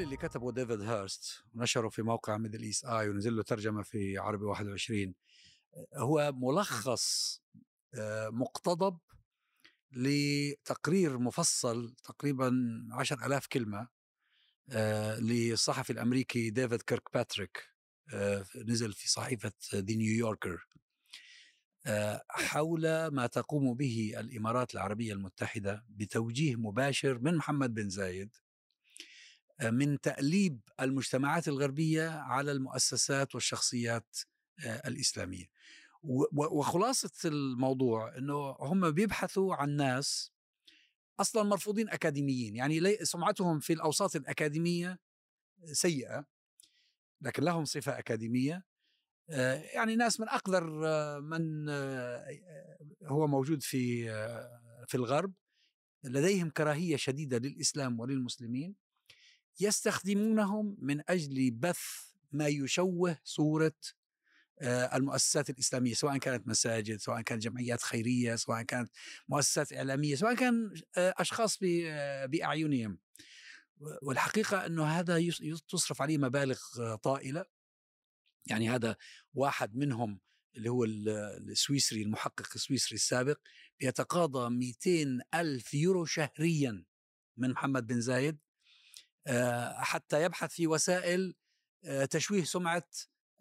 [0.00, 4.18] المقال اللي كتبه ديفيد هيرست ونشره في موقع ميدل إيست آي ونزل له ترجمة في
[4.18, 5.14] عربي 21
[5.96, 7.40] هو ملخص
[7.94, 8.98] آه، مقتضب
[9.92, 12.52] لتقرير مفصل تقريبا
[12.92, 13.88] عشر ألاف كلمة
[14.70, 17.68] آه، للصحفي الأمريكي ديفيد كيرك باتريك
[18.14, 20.66] آه، نزل في صحيفة دي نيويوركر
[22.28, 28.30] حول ما تقوم به الإمارات العربية المتحدة بتوجيه مباشر من محمد بن زايد
[29.62, 34.16] من تأليب المجتمعات الغربية على المؤسسات والشخصيات
[34.64, 35.46] الإسلامية.
[36.32, 40.32] وخلاصة الموضوع أنه هم بيبحثوا عن ناس
[41.20, 44.98] أصلا مرفوضين أكاديميين يعني سمعتهم في الأوساط الأكاديمية
[45.72, 46.26] سيئة
[47.20, 48.64] لكن لهم صفة أكاديمية
[49.74, 50.64] يعني ناس من أقدر
[51.20, 51.68] من
[53.06, 54.04] هو موجود في
[54.86, 55.32] في الغرب
[56.04, 58.74] لديهم كراهية شديدة للإسلام وللمسلمين.
[59.60, 61.80] يستخدمونهم من أجل بث
[62.32, 63.76] ما يشوه صورة
[64.62, 68.90] المؤسسات الإسلامية سواء كانت مساجد سواء كانت جمعيات خيرية سواء كانت
[69.28, 71.58] مؤسسات إعلامية سواء كان أشخاص
[72.26, 72.98] بأعينهم.
[74.02, 75.30] والحقيقة أنه هذا
[75.68, 76.58] تصرف عليه مبالغ
[76.96, 77.44] طائلة.
[78.46, 78.96] يعني هذا
[79.34, 80.20] واحد منهم
[80.56, 83.38] اللي هو السويسري المحقق السويسري السابق
[83.80, 86.84] بيتقاضى 200 ألف يورو شهريا
[87.36, 88.38] من محمد بن زايد.
[89.74, 91.34] حتى يبحث في وسائل
[92.10, 92.88] تشويه سمعة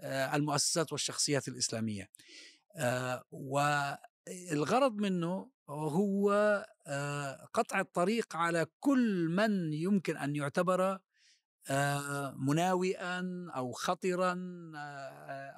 [0.03, 2.09] المؤسسات والشخصيات الإسلامية.
[3.31, 6.31] والغرض منه هو
[7.53, 10.99] قطع الطريق على كل من يمكن أن يعتبر
[12.36, 14.36] مناوئا أو خطرا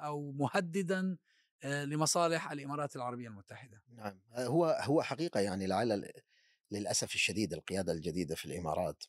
[0.04, 1.16] أو مهددا
[1.64, 3.82] لمصالح الإمارات العربية المتحدة.
[3.88, 4.20] نعم.
[4.32, 6.12] هو هو حقيقة يعني لعل
[6.70, 9.04] للأسف الشديد القيادة الجديدة في الإمارات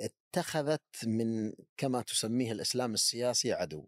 [0.00, 3.86] اتخذت من كما تسميه الإسلام السياسي عدو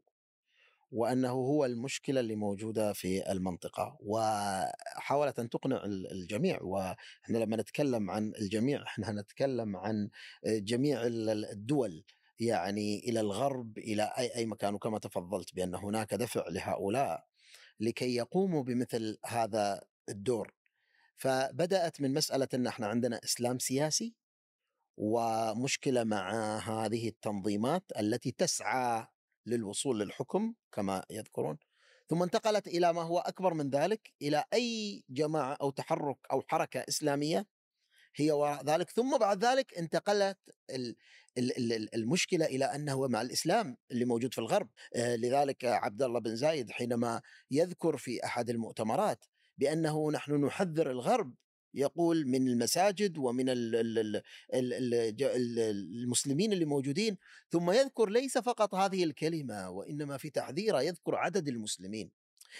[0.92, 8.32] وأنه هو المشكلة اللي موجودة في المنطقة وحاولت أن تقنع الجميع وإحنا لما نتكلم عن
[8.40, 10.10] الجميع إحنا نتكلم عن
[10.46, 12.04] جميع الدول
[12.40, 14.74] يعني إلى الغرب إلى أي أي مكان.
[14.74, 17.24] وكما تفضلت بأن هناك دفع لهؤلاء
[17.80, 20.54] لكي يقوموا بمثل هذا الدور.
[21.16, 24.14] فبدأت من مسألة إن إحنا عندنا إسلام سياسي
[24.96, 29.06] ومشكلة مع هذه التنظيمات التي تسعى
[29.46, 31.58] للوصول للحكم كما يذكرون
[32.08, 36.84] ثم انتقلت إلى ما هو أكبر من ذلك إلى أي جماعة أو تحرك أو حركة
[36.88, 37.46] إسلامية
[38.16, 40.38] هي وراء ذلك ثم بعد ذلك انتقلت
[41.94, 46.70] المشكلة إلى أنه مع الإسلام اللي موجود في الغرب آه، لذلك عبد الله بن زايد
[46.70, 49.24] حينما يذكر في أحد المؤتمرات
[49.58, 51.34] بأنه نحن نحذر الغرب
[51.74, 53.44] يقول من المساجد ومن
[56.02, 57.16] المسلمين اللي موجودين
[57.50, 62.10] ثم يذكر ليس فقط هذه الكلمة وإنما في تحذيره يذكر عدد المسلمين.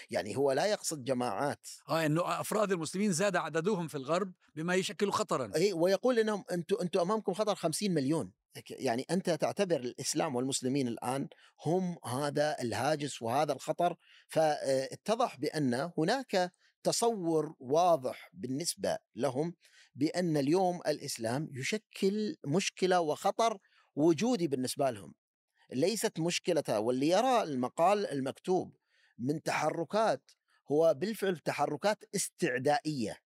[0.09, 1.67] يعني هو لا يقصد جماعات.
[1.89, 5.51] آه إنه أفراد المسلمين زاد عددهم في الغرب بما يشكل خطرا.
[5.55, 8.31] أي ويقول إنهم أنتم أنتم أمامكم خطر 50 مليون.
[8.69, 11.27] يعني أنت تعتبر الإسلام والمسلمين الآن
[11.65, 13.95] هم هذا الهاجس وهذا الخطر.
[14.27, 19.55] فاتضح بأن هناك تصور واضح بالنسبة لهم
[19.95, 23.57] بأن اليوم الإسلام يشكل مشكلة وخطر
[23.95, 25.13] وجودي بالنسبة لهم.
[25.71, 28.75] ليست مشكلة واللي يرى المقال المكتوب
[29.17, 30.31] من تحركات
[30.71, 33.17] هو بالفعل تحركات استعدائية.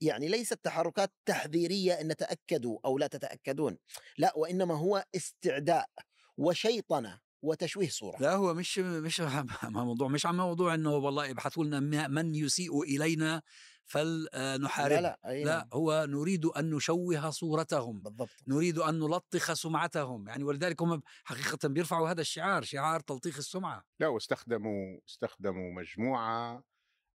[0.00, 3.78] يعني ليست تحركات تحذيرية إن تأكدوا أو لا تتأكدون.
[4.18, 5.90] لا وإنما هو استعداء
[6.36, 7.20] وشيطنة.
[7.42, 8.16] وتشويه صورة.
[8.20, 9.20] لا هو مش مش
[9.64, 13.42] موضوع مش عم موضوع إنه والله ابحثوا لنا من يسيء إلينا
[13.84, 15.68] فلنحارب لا, لا, لا نعم.
[15.72, 18.00] هو نريد أن نشوه صورتهم.
[18.00, 18.42] بالضبط.
[18.48, 20.28] نريد أن نلطخ سمعتهم.
[20.28, 23.84] يعني ولذلك هم حقيقه بيرفعوا هذا الشعار شعار تلطيخ السمعة.
[24.00, 26.64] لا واستخدموا استخدموا مجموعة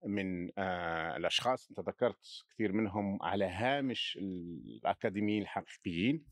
[0.07, 6.25] من آه الأشخاص أنت ذكرت كثير منهم على هامش الأكاديميين الحقيقيين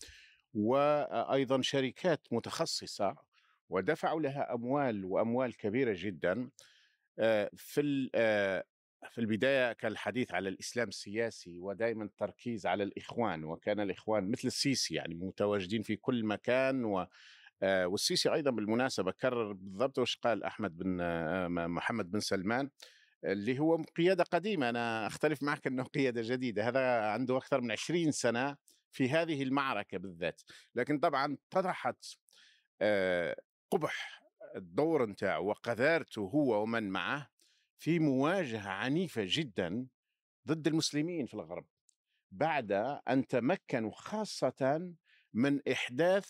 [0.54, 3.16] وأيضا شركات متخصصة
[3.68, 6.50] ودفعوا لها أموال وأموال كبيرة جدا.
[7.56, 8.10] في
[9.10, 14.94] في البداية كان الحديث على الإسلام السياسي ودائما التركيز على الإخوان وكان الإخوان مثل السيسي
[14.94, 17.06] يعني متواجدين في كل مكان و
[17.62, 20.96] والسيسي أيضا بالمناسبة كرر بالضبط وش قال أحمد بن
[21.68, 22.70] محمد بن سلمان
[23.24, 24.68] اللي هو قيادة قديمة.
[24.68, 26.68] أنا أختلف معك إنه قيادة جديدة.
[26.68, 28.56] هذا عنده أكثر من 20 سنة
[28.92, 30.42] في هذه المعركة بالذات.
[30.74, 32.04] لكن طبعا طرحت
[33.70, 34.22] قبح
[34.56, 37.30] الدور نتاعه وقذارته هو ومن معه
[37.78, 39.86] في مواجهة عنيفة جدا
[40.48, 41.66] ضد المسلمين في الغرب
[42.30, 42.72] بعد
[43.08, 44.94] أن تمكنوا خاصة
[45.34, 46.28] من إحداث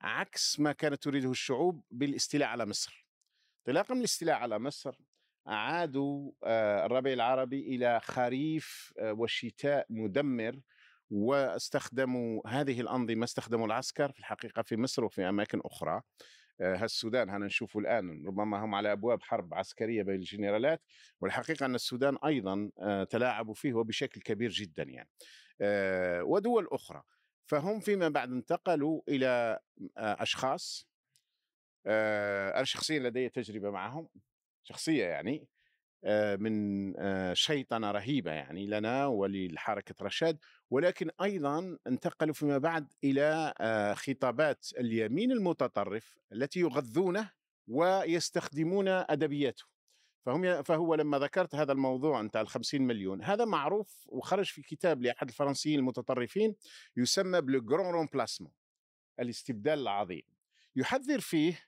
[0.00, 3.06] عكس ما كانت تريده الشعوب بالاستيلاء على مصر.
[3.58, 4.96] انطلاقا من الاستيلاء على مصر
[5.48, 10.60] أعادوا آه، الربيع العربي إلى خريف آه، وشتاء مدمر
[11.10, 16.02] واستخدموا هذه الأنظمة استخدموا العسكر في الحقيقة في مصر وفي أماكن أخرى.
[16.60, 20.82] آه، السودان هنا نشوفه الآن ربما هم على أبواب حرب عسكرية بين الجنرالات
[21.20, 22.70] والحقيقة أن السودان أيضا
[23.10, 25.10] تلاعبوا فيه وبشكل كبير جدا يعني.
[26.22, 27.02] ودول أخرى.
[27.46, 29.58] فهم فيما بعد انتقلوا إلى
[29.96, 30.88] أشخاص
[31.86, 34.08] أنا شخصيا لدي تجربة معهم
[34.62, 35.48] شخصية يعني
[36.38, 36.94] من
[37.34, 40.38] شيطنة رهيبة يعني لنا ولحركة رشاد.
[40.74, 43.54] ولكن أيضا انتقلوا فيما بعد إلى
[43.96, 47.30] خطابات اليمين المتطرف التي يغذونه
[47.68, 49.64] ويستخدمون أدبياته.
[50.26, 55.02] فهم فهو لما ذكرت هذا الموضوع انت ال 50 مليون هذا معروف وخرج في كتاب
[55.02, 56.54] لأحد الفرنسيين المتطرفين
[56.96, 58.52] يسمى بلو جرون رومبلاسمون
[59.20, 60.22] الاستبدال العظيم.
[60.76, 61.58] يحذر فيه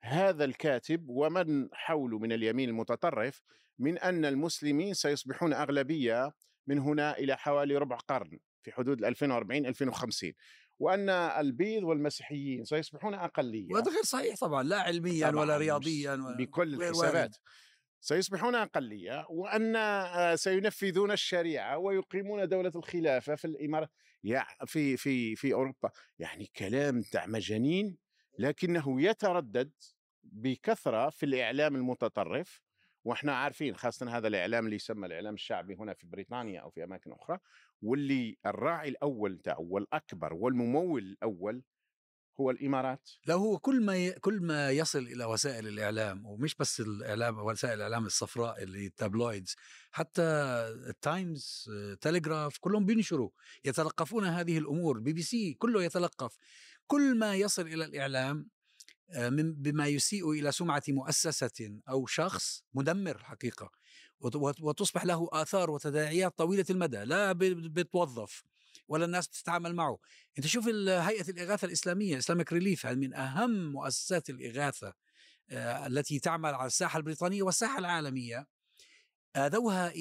[0.00, 3.42] هذا الكاتب ومن حوله من اليمين المتطرف
[3.78, 6.34] من أن المسلمين سيصبحون أغلبية
[6.66, 10.32] من هنا إلى حوالي ربع قرن في حدود 2040 2050
[10.78, 13.72] وأن البيض والمسيحيين سيصبحون أقلية.
[13.72, 17.36] وهذا غير صحيح طبعا لا علميا طبعاً ولا رياضيا ولا بكل الحسابات.
[18.00, 23.90] سيصبحون أقلية وأن آه، سينفذون الشريعة ويقيمون دولة الخلافة في الامارات
[24.66, 25.90] في في في أوروبا.
[26.18, 27.96] يعني كلام تاع مجانين
[28.38, 29.72] لكنه يتردد
[30.24, 32.63] بكثرة في الإعلام المتطرف
[33.04, 37.12] وإحنا عارفين خاصه هذا الإعلام اللي يسمى الإعلام الشعبي هنا في بريطانيا أو في أماكن
[37.12, 37.38] أخرى
[37.82, 41.62] واللي الراعي الأول تاعه والأكبر والممول الأول
[42.40, 43.10] هو الإمارات.
[43.26, 44.12] لا هو كل ما ي...
[44.12, 49.56] كل ما يصل إلى وسائل الإعلام ومش بس الإعلام وسائل الإعلام الصفراء اللي ال tabloids
[49.90, 50.22] حتى
[50.88, 53.30] التايمز تلغراف كلهم بينشروا
[53.64, 54.98] يتلقفون هذه الأمور.
[55.00, 56.36] بي بي سي كله يتلقف.
[56.86, 58.48] كل ما يصل إلى الإعلام
[59.38, 63.70] بما يسيء إلى سمعة مؤسسة أو شخص مدمر حقيقة
[64.60, 68.44] وتصبح له آثار وتداعيات طويلة المدى لا بتوظف
[68.88, 69.98] ولا الناس بتتعامل معه.
[70.38, 74.94] أنت شوف هيئة الإغاثة الإسلامية اسلامك ريليف من أهم مؤسسات الإغاثة
[75.50, 78.46] آه، التي تعمل على الساحة البريطانية والساحة العالمية.
[79.36, 79.92] اذوها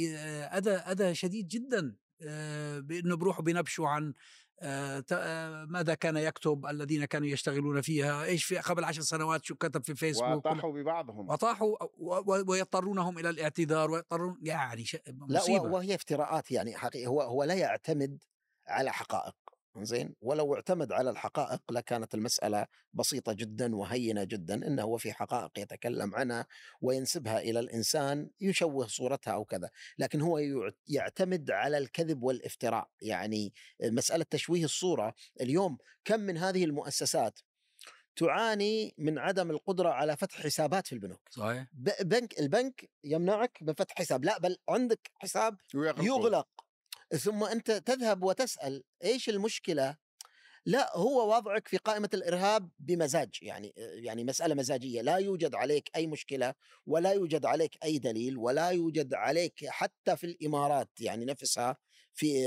[0.57, 4.13] اذى اذى شديد جدا آه، بأنه بروحوا بينبشوا عن آه، آه،
[5.67, 9.95] ماذا كان يكتب الذين كانوا يشتغلون فيها؟ إيش في قبل عشر سنوات شو كتب في
[9.95, 11.29] فيسبوك وطاحوا ببعضهم.
[11.29, 11.75] وطاحوا
[12.47, 15.63] ويضطرونهم إلى الاعتذار ويضطرون يعني مصيبة.
[15.63, 18.17] لا وهي افتراءات يعني حقيقة هو هو لا يعتمد
[18.67, 19.35] على حقائق.
[19.81, 25.59] زين؟ ولو اعتمد على الحقائق لكانت المسألة بسيطة جدا وهينة جدا إنه هو في حقائق
[25.59, 26.47] يتكلم عنها
[26.81, 29.69] وينسبها إلى الإنسان يشوه صورتها أو كذا.
[29.97, 30.39] لكن هو
[30.87, 32.89] يعتمد على الكذب والافتراء.
[33.01, 33.53] يعني
[33.83, 37.39] مسألة تشويه الصورة اليوم كم من هذه المؤسسات
[38.15, 41.67] تعاني من عدم القدرة على فتح حسابات في البنوك؟ صحيح.
[42.01, 44.25] بنك البنك يمنعك من فتح حساب.
[44.25, 46.47] لا بل عندك حساب يغلق.
[47.17, 49.97] ثم أنت تذهب وتسأل إيش المشكلة؟
[50.65, 56.07] لا هو وضعك في قائمة الإرهاب بمزاج يعني يعني مسألة مزاجية لا يوجد عليك أي
[56.07, 56.53] مشكلة
[56.85, 61.77] ولا يوجد عليك أي دليل ولا يوجد عليك حتى في الإمارات يعني نفسها
[62.13, 62.43] في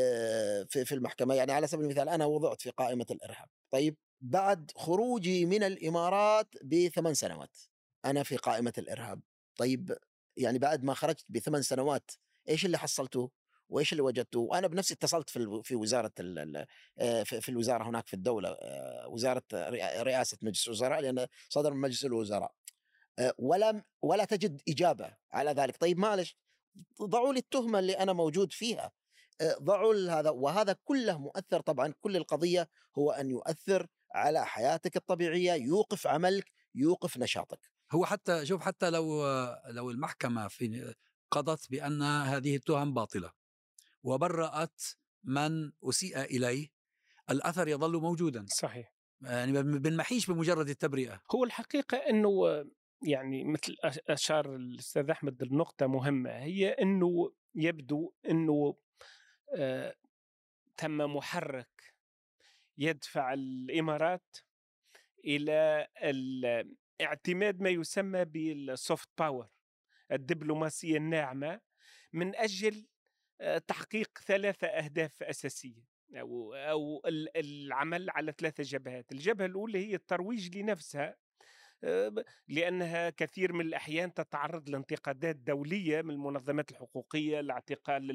[0.69, 5.47] في في المحكمة يعني على سبيل المثال أنا وضعت في قائمة الإرهاب طيب بعد خروجي
[5.47, 7.57] من الإمارات بثمان سنوات
[8.05, 9.21] أنا في قائمة الإرهاب
[9.57, 9.99] طيب
[10.37, 12.11] يعني بعد ما خرجت بثمان سنوات
[12.49, 13.31] إيش اللي حصلته؟
[13.69, 16.13] وإيش اللي وجدته؟ وأنا بنفسي اتصلت في في وزارة
[16.99, 19.43] آه، في الوزارة هناك في الدولة آه، وزارة
[20.03, 22.53] رئاسة مجلس الوزراء لأن صدر من مجلس الوزراء.
[23.19, 25.77] آه، ولم ولا تجد إجابة على ذلك.
[25.77, 26.37] طيب معلش
[27.03, 28.93] ضعوا لي التهمة اللي أنا موجود فيها.
[29.63, 31.95] ضعوا هذا وهذا كله مؤثر طبعا.
[32.01, 32.69] كل القضية
[32.99, 37.61] هو أن يؤثر على حياتك الطبيعية يوقف عملك يوقف نشاطك.
[37.93, 39.27] هو حتى شوف حتى لو
[39.69, 40.95] لو المحكمة في
[41.31, 43.31] قضت بأن هذه التهم باطلة.
[44.07, 44.83] وبرأت
[45.25, 46.69] من أسيء إليه
[47.31, 48.47] الأثر يظل موجودا.
[48.49, 48.93] صحيح.
[49.23, 51.23] يعني بنمحيش بمجرد التبرئة.
[51.35, 52.31] هو الحقيقة أنه
[53.03, 53.77] يعني مثل
[54.09, 58.77] أشار الأستاذ أحمد النقطة مهمة هي أنه يبدو أنه
[59.57, 59.95] آه
[60.77, 61.95] تم محرك
[62.79, 64.37] يدفع الإمارات
[65.25, 65.89] إلى
[67.01, 69.49] اعتماد ما يسمى بال soft power
[70.13, 71.61] الدبلوماسية الناعمة
[72.13, 72.87] من أجل
[73.67, 75.83] تحقيق ثلاثة أهداف أساسية
[76.15, 77.03] أو أو
[77.37, 81.17] العمل على ثلاثة جبهات، الجبهة الأولى هي الترويج لنفسها
[81.85, 82.15] آه،
[82.49, 88.11] لأنها كثير من الأحيان تتعرض لانتقادات دولية من المنظمات الحقوقية لاعتقال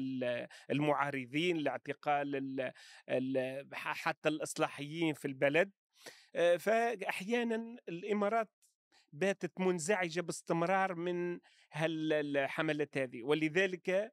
[0.70, 2.72] المعارضين لاعتقال
[3.72, 5.70] حتى الإصلاحيين في البلد.
[6.34, 8.48] آه، فاحيانا الإمارات
[9.12, 11.40] باتت منزعجة باستمرار من
[11.72, 13.22] هالحملات هذه.
[13.22, 14.12] ولذلك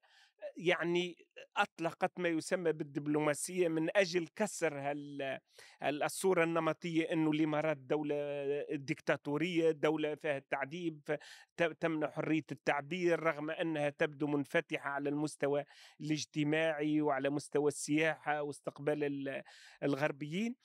[0.58, 1.26] يعني
[1.58, 5.40] أطلقت ما يسمى بالدبلوماسية من أجل كسر هال
[5.84, 8.16] الصورة النمطية إنه الامارات دولة
[8.72, 11.18] ديكتاتورية دولة فيها التعذيب
[11.80, 15.66] تمنع حرية التعبير رغم إنها تبدو منفتحة على المستوى
[16.02, 19.44] الاجتماعي وعلى مستوى السياحة واستقبال
[19.84, 20.56] الغربيين.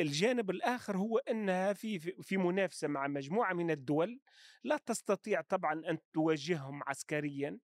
[0.00, 4.20] الجانب الآخر هو إنها في في منافسة مع مجموعة من الدول
[4.64, 7.58] لا تستطيع طبعا أن تواجههم عسكريا.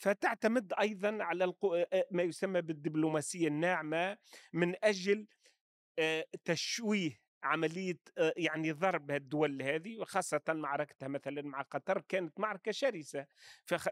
[0.00, 1.54] فتعتمد أيضا على
[2.10, 4.18] ما يسمى بالدبلوماسية الناعمة
[4.52, 5.26] من أجل
[6.44, 7.98] تشويه عملية
[8.36, 13.26] يعني ضرب الدول هذه وخاصة معركتها مثلا مع قطر كانت معركة شرسة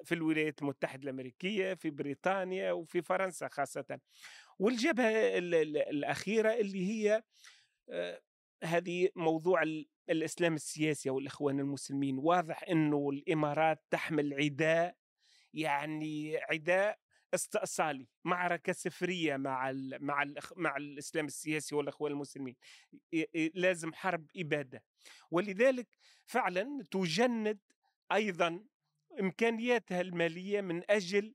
[0.04, 4.00] في الولايات المتحدة الأمريكية في بريطانيا وفي فرنسا خاصة.
[4.58, 5.38] والجبهة
[5.90, 7.22] الأخيرة اللي هي
[8.64, 9.62] هذه موضوع
[10.10, 12.18] الإسلام السياسي أو الإخوان المسلمين.
[12.18, 14.96] واضح أنه الإمارات تحمل عداء
[15.54, 16.98] يعني عداء
[17.34, 22.56] استئصالي معركة سفرية مع ال مع ال مع الإسلام السياسي والإخوان المسلمين.
[23.54, 24.82] لازم حرب إبادة.
[25.30, 25.88] ولذلك
[26.26, 27.58] فعلا تجند
[28.12, 28.64] أيضا
[29.20, 31.34] إمكانياتها المالية من أجل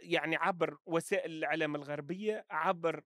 [0.00, 3.02] يعني عبر وسائل الإعلام الغربية عبر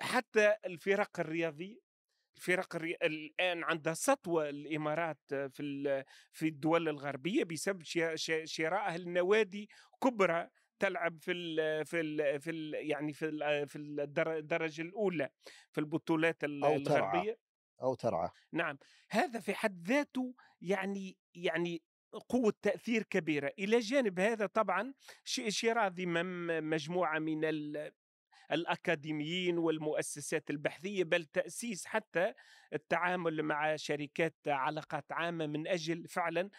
[0.00, 1.83] حتى الفرق الرياضية
[2.36, 2.96] الفرق الري...
[3.02, 7.82] الآن عندها سطوة الإمارات في في الدول الغربية بسبب
[8.44, 9.68] شرائها النوادي
[10.02, 10.48] كبرى
[10.78, 15.28] تلعب في ال في ال في ال يعني في ال في الدرجة الأولى
[15.70, 17.36] في البطولات أو الغربية ترعى.
[17.82, 18.78] أو ترعى نعم
[19.10, 21.82] هذا في حد ذاته يعني يعني
[22.28, 27.40] قوة تأثير كبيرة إلى جانب هذا طبعا شيرازي ضمن مجموعة من
[28.52, 32.34] الأكاديميين والمؤسسات البحثية بل تأسيس حتى
[32.72, 36.50] التعامل مع شركات علاقات عامة من أجل فعلا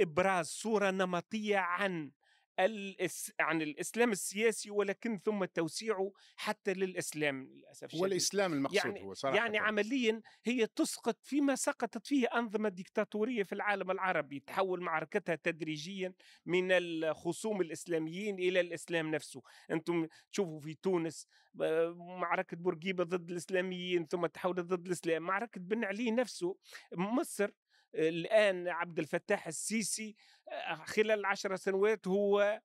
[0.00, 2.10] إبراز صورة نمطية عن
[2.58, 3.32] الإس...
[3.40, 9.36] عن الإسلام السياسي ولكن ثم توسيعه حتى للإسلام للأسف هو الإسلام المقصود يعني هو صراحة.
[9.36, 16.14] يعني عمليا هي تسقط فيما سقطت فيه أنظمة ديكتاتورية في العالم العربي تحول معركتها تدريجيا
[16.46, 19.42] من الخصوم الإسلاميين إلى الإسلام نفسه.
[19.70, 21.26] أنتم تشوفوا في تونس
[21.94, 25.22] معركة بورقيبة ضد الإسلاميين ثم تحولت ضد الإسلام.
[25.22, 26.56] معركة بن علي نفسه
[26.92, 27.50] مصر
[27.94, 30.16] الآن عبد الفتاح السيسي
[30.84, 32.60] خلال العشر سنوات هو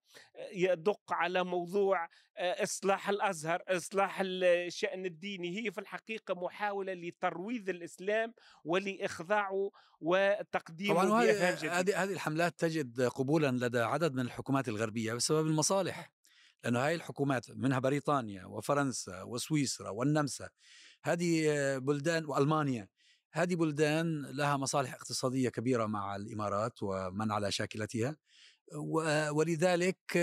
[0.53, 9.71] يدق على موضوع إصلاح الأزهر إصلاح الشأن الديني هي في الحقيقة محاولة لترويض الإسلام ولإخضاعه
[9.99, 16.11] وتقديمه طبعا هذه هذه الحملات تجد قبولا لدى عدد من الحكومات الغربية بسبب المصالح
[16.63, 20.49] لأنه هاي الحكومات منها بريطانيا وفرنسا وسويسرا والنمسا
[21.03, 22.87] هذه بلدان وألمانيا.
[23.35, 28.17] هذه بلدان لها مصالح اقتصادية كبيرة مع الإمارات ومن على شاكلتها
[29.31, 30.17] ولذلك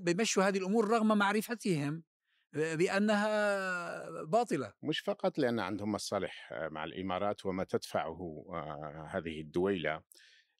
[0.00, 2.02] بيمشوا هذه الأمور رغم معرفتهم
[2.52, 4.72] بأنها باطلة.
[4.82, 8.46] مش فقط لأن عندهم مصالح مع الإمارات وما تدفعه
[9.10, 10.02] هذه الدويلة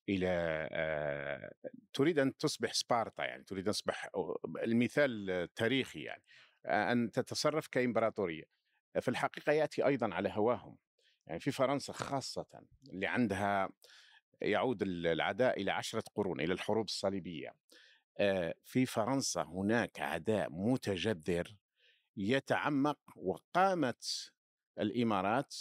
[0.09, 1.51] إلى
[1.93, 4.11] تريد أن تصبح سبارتا يعني تريد أن تصبح
[4.63, 6.23] المثال التاريخي يعني
[6.67, 8.45] أن تتصرف كإمبراطورية.
[9.01, 10.77] في الحقيقة يأتي أيضا على هواهم.
[11.27, 12.47] يعني في فرنسا خاصة
[12.93, 13.69] اللي عندها
[14.41, 17.55] يعود العداء إلى عشرة قرون إلى الحروب الصليبية.
[18.65, 21.57] في فرنسا هناك عداء متجذر
[22.17, 24.33] يتعمق وقامت
[24.81, 25.55] الإمارات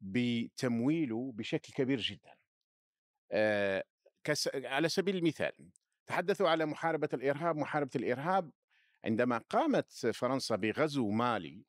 [0.00, 2.34] بتمويله بشكل كبير جدا.
[4.54, 5.70] على سبيل المثال
[6.06, 7.56] تحدثوا على محاربة الإرهاب.
[7.56, 8.50] محاربة الإرهاب
[9.04, 11.64] عندما قامت فرنسا بغزو مالي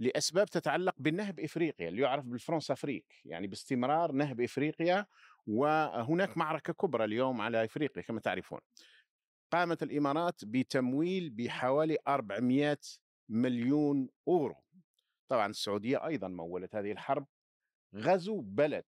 [0.00, 5.06] لأسباب تتعلق بالنهب إفريقيا اللي يعرف بالفرنس افريك يعني باستمرار نهب إفريقيا
[5.46, 8.60] وهناك معركة كبرى اليوم على إفريقيا كما تعرفون.
[9.52, 12.78] قامت الإمارات بتمويل بحوالي 400
[13.28, 14.56] مليون أورو.
[15.28, 17.26] طبعا السعودية أيضا مولت هذه الحرب
[17.94, 18.84] غزو بلد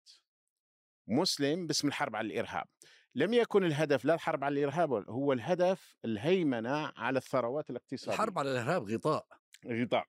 [1.08, 2.66] مسلم باسم الحرب على الإرهاب.
[3.14, 8.14] لم يكن الهدف لا الحرب على الإرهاب هو الهدف الهيمنة على الثروات الاقتصادية.
[8.14, 10.06] الحرب على الإرهاب غطاء غطاء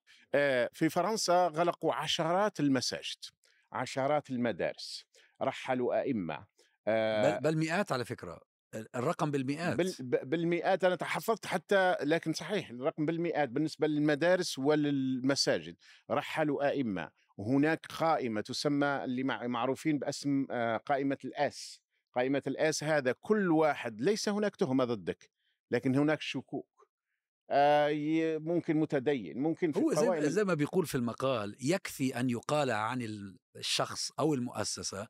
[0.74, 3.26] في فرنسا غلقوا عشرات المساجد
[3.72, 5.06] عشرات المدارس
[5.42, 6.46] رحلوا أئمة
[6.88, 8.42] بل, بل مئات على فكرة
[8.96, 9.78] الرقم بالمئات.
[9.78, 9.96] بال
[10.26, 15.76] بالمئات أنا تحفظت حتى لكن صحيح الرقم بالمئات بالنسبة للمدارس وللمساجد.
[16.12, 20.46] رحلوا أئمة وهناك قائمة تسمى اللي معروفين باسم
[20.86, 21.82] قائمة الآس.
[22.14, 25.30] قائمة الآس هذا كل واحد ليس هناك تهمة ضدك
[25.72, 26.73] لكن هناك شكوك آه،
[28.40, 33.02] ممكن متدين ممكن في هو زي, زي ما بيقول في المقال يكفي أن يقال عن
[33.02, 35.08] ال- الشخص أو المؤسسة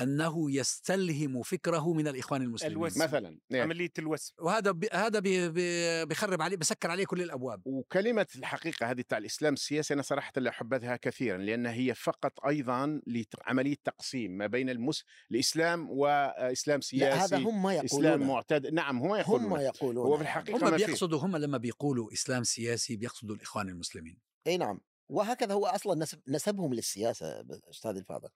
[0.00, 2.76] أنه يستلهم فكره من الإخوان المسلمين.
[2.76, 3.02] الوسم.
[3.02, 4.34] مثلا يعني عملية الوسم.
[4.38, 7.62] وهذا بي هذا بي بي بيخرب عليه بسكر عليه كل الأبواب.
[7.64, 13.00] وكلمة الحقيقة هذه تاع الإسلام السياسي أنا صراحة لا أحبذها كثيرا لأن هي فقط أيضا
[13.06, 15.04] لعملية تقسيم ما بين المس...
[15.30, 18.28] الإسلام وإسلام سياسي لا هذا هم ما إسلام يقولون.
[18.28, 19.60] معتاد نعم هم هم يقولون.
[19.60, 20.86] يقولون هو في الحقيقة هم ما فيه.
[20.86, 24.18] بيقصدوا هم لما بيقولوا إسلام سياسي بيقصدوا الإخوان المسلمين.
[24.46, 24.80] أي نعم.
[25.08, 28.28] وهكذا هو أصلا نسب نسبهم للسياسة أستاذ الفاضل.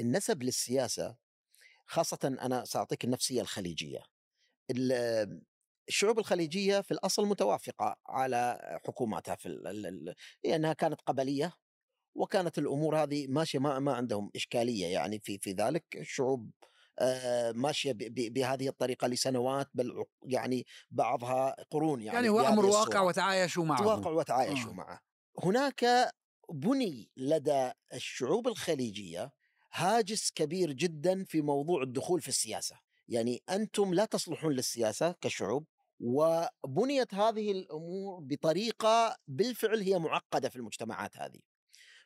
[0.00, 1.16] النسب للسياسة
[1.86, 4.02] خاصه أنا سأعطيك النفسية الخليجية.
[4.70, 5.42] ال-
[5.88, 9.48] الشعوب الخليجية في الأصل متوافقة على حكوماتها في
[10.44, 11.52] لأنها كانت قبلية
[12.14, 15.84] وكانت الأمور هذه ماشية ما ما عندهم إشكالية يعني في في ذلك.
[15.94, 16.50] الشعوب
[16.98, 22.66] آه، ماشية ب- ب- بهذه الطريقة لسنوات بل يعني بعضها قرون يعني, يعني, هو أمر
[22.66, 23.00] واقع.
[23.00, 23.78] وتعايشوا معه.
[23.78, 24.74] تواقع وتعايشوا آه.
[24.74, 25.00] معه.
[25.44, 26.12] هناك
[26.50, 29.32] بني لدى الشعوب الخليجية
[29.72, 35.66] هاجس كبير جدا في موضوع الدخول في السياسة يعني أنتم لا تصلحون للسياسة كشعوب
[36.00, 41.40] وبنيت هذه الأمور بطريقة بالفعل هي معقدة في المجتمعات هذه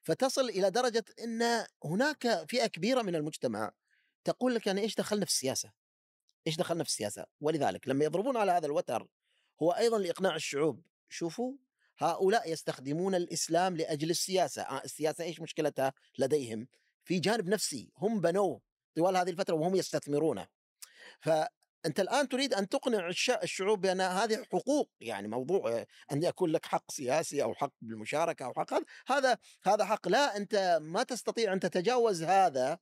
[0.03, 3.73] فتصل إلى درجة إن هناك فئة كبيرة من المجتمع
[4.25, 5.73] تقول لك يعني إيش دخلنا في السياسة؟
[6.47, 9.09] إيش دخلنا في السياسة؟ ولذلك لما يضربون على هذا الوتر
[9.63, 11.53] هو أيضا لإقناع الشعوب شوفوا
[12.01, 16.69] هؤلاء يستخدمون الإسلام لأجل السياسة، آه السياسة إيش مشكلتها لديهم؟
[17.05, 18.61] في جانب نفسي هم بنوه
[18.97, 20.47] طوال هذه الفترة وهم يستثمرونه.
[21.21, 26.51] فأنت الآن تريد أن تقنع الش- الشعوب بأن هذه حقوق يعني موضوع آه، أن يكون
[26.51, 28.75] لك حق سياسي أو حق بالمشاركة أو حق
[29.09, 32.79] هذا هذا حق لا أنت ما تستطيع أن تتجاوز هذا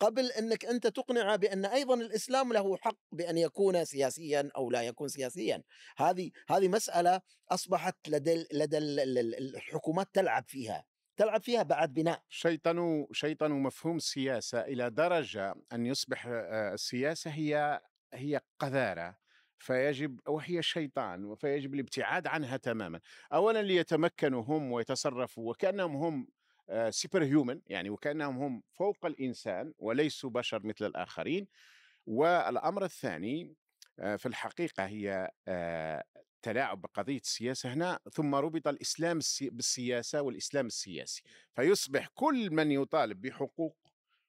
[0.00, 5.08] قبل إنك أنت تقنع بأن أيضا الإسلام له حق بأن يكون سياسيا أو لا يكون
[5.08, 5.62] سياسيا.
[5.96, 7.20] هذه هذه مسألة
[7.50, 10.84] أصبحت لدى لدى ال- ال- ال- الحكومات تلعب فيها
[11.16, 12.22] تلعب فيها بعد بناء.
[12.28, 17.80] شيطنوا شيطنوا مفهوم السياسة إلى درجة أن يصبح آه، السياسة هي
[18.14, 19.16] هي قذارة
[19.58, 23.00] فيجب وهي شيطان فيجب الابتعاد عنها تماما.
[23.32, 26.28] أولا ليتمكنوا هم ويتصرفوا وكأنهم هم
[26.90, 31.46] سوبر هيومن يعني وكأنهم هم فوق الإنسان وليسوا بشر مثل الآخرين.
[32.06, 33.54] والأمر الثاني
[33.98, 36.04] آه، في الحقيقة هي آه،
[36.42, 41.22] تلاعب بقضية السياسة هنا ثم ربط الإسلام السي- بالسياسة والإسلام السياسي.
[41.54, 43.76] فيصبح كل من يطالب بحقوق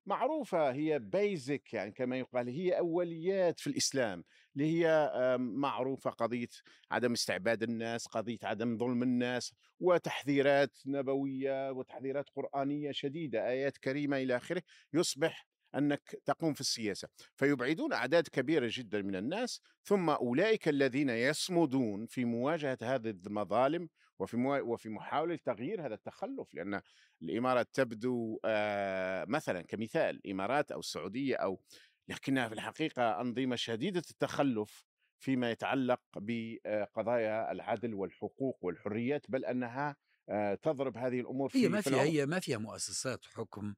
[0.05, 4.23] معروفة هي بيزك يعني كما يقال هي أوليات في الإسلام.
[4.55, 6.47] اللي هي آم، معروفة قضية
[6.91, 14.35] عدم استعباد الناس قضية عدم ظلم الناس وتحذيرات نبوية وتحذيرات قرآنية شديدة آيات كريمة إلى
[14.37, 14.61] آخره
[14.93, 22.05] يصبح أنك تقوم في السياسة فيبعدون أعداد كبيرة جدا من الناس ثم أولئك الذين يصمدون
[22.05, 23.89] في مواجهة هذه المظالم
[24.19, 24.37] وفي.
[24.37, 26.81] وفي محاولة تغيير هذا التخلف لأن
[27.21, 31.61] الإمارات تبدو آه مثلا كمثال الإمارات أو السعودية أو
[32.07, 34.85] لكنها في الحقيقة أنظمة شديدة التخلف
[35.19, 39.95] فيما يتعلق بقضايا العدل والحقوق والحريات بل أنها
[40.29, 42.03] آه تضرب هذه الأمور في هي ما في فيها.
[42.03, 43.75] هي ما فيها مؤسسات حكم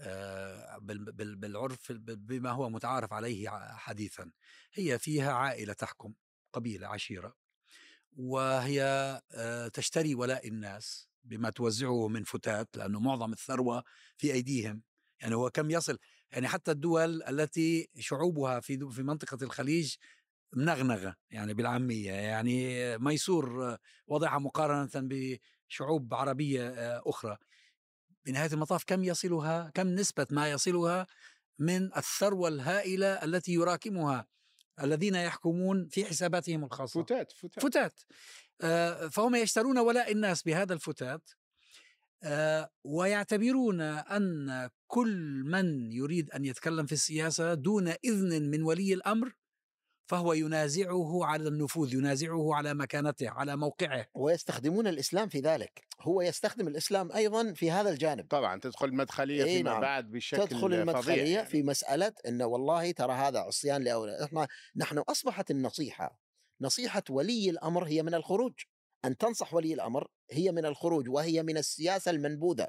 [0.00, 4.32] آه، بال- بال- بالعرف بما هو متعارف عليه حديثا
[4.74, 6.14] هي فيها عائلة تحكم
[6.52, 7.34] قبيلة عشيرة
[8.16, 8.82] وهي
[9.32, 13.84] آه، تشتري ولاء الناس بما توزعه من فتات لأنه معظم الثروة
[14.16, 14.82] في أيديهم
[15.22, 15.98] يعني هو كم يصل
[16.32, 19.96] يعني حتى الدول التي شعوبها في في منطقة الخليج
[20.56, 27.36] منغنغة يعني بالعامية يعني ميسور وضعها مقارنة بشعوب عربية آه، أخرى.
[28.26, 31.06] بنهاية المطاف كم يصلها كم نسبة ما يصلها
[31.58, 34.26] من الثروة الهائلة التي يراكمها
[34.82, 37.64] الذين يحكمون في حساباتهم الخاصة؟ فتات فتات.
[37.64, 38.00] فتات.
[38.60, 41.30] آه، فهم يشترون ولاء الناس بهذا الفتات
[42.84, 49.32] ويعتبرون أن كل من يريد أن يتكلم في السياسة دون إذن من ولي الأمر
[50.10, 54.06] فهو ينازعه على النفوذ ينازعه على مكانته على موقعه.
[54.14, 55.86] ويستخدمون الإسلام في ذلك.
[56.00, 58.26] هو يستخدم الإسلام أيضا في هذا الجانب.
[58.30, 59.80] طبعا تدخل المدخلية إيه فيما نعم.
[59.80, 61.48] بعد بشكل تدخل فظيع المدخلية يعني.
[61.48, 66.20] في مسألة إن والله ترى هذا عصيان لاولاد إحنا نحن أصبحت النصيحة.
[66.60, 68.52] نصيحة ولي الأمر هي من الخروج.
[69.06, 72.68] أن تنصح ولي الأمر هي من الخروج وهي من السياسة المنبوذة.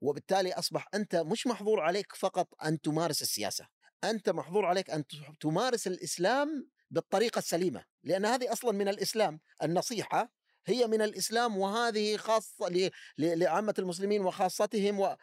[0.00, 3.68] وبالتالي أصبح أنت مش محظور عليك فقط أن تمارس السياسة
[4.04, 5.04] أنت محظور عليك أن
[5.40, 9.40] تمارس الإسلام بالطريقة السليمة لأن هذه أصلا من الإسلام.
[9.62, 10.32] النصيحة
[10.66, 15.16] هي من الإسلام وهذه خاصة ل- ل- لعامة المسلمين وخاصتهم و...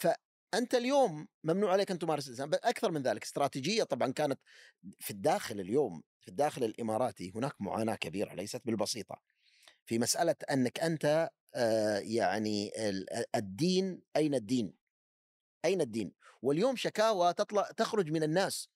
[0.00, 2.50] فأنت اليوم ممنوع عليك أن تمارس الإسلام.
[2.50, 4.40] بل أكثر من ذلك استراتيجية طبعا كانت
[5.00, 9.33] في الداخل اليوم في الداخل الإماراتي هناك معاناة كبيرة ليست بالبسيطة.
[9.86, 14.74] في مسألة أنك أنت آه، يعني ال- الدين أين الدين؟
[15.64, 18.68] أين الدين؟ واليوم شكاوى تطلع تخرج من الناس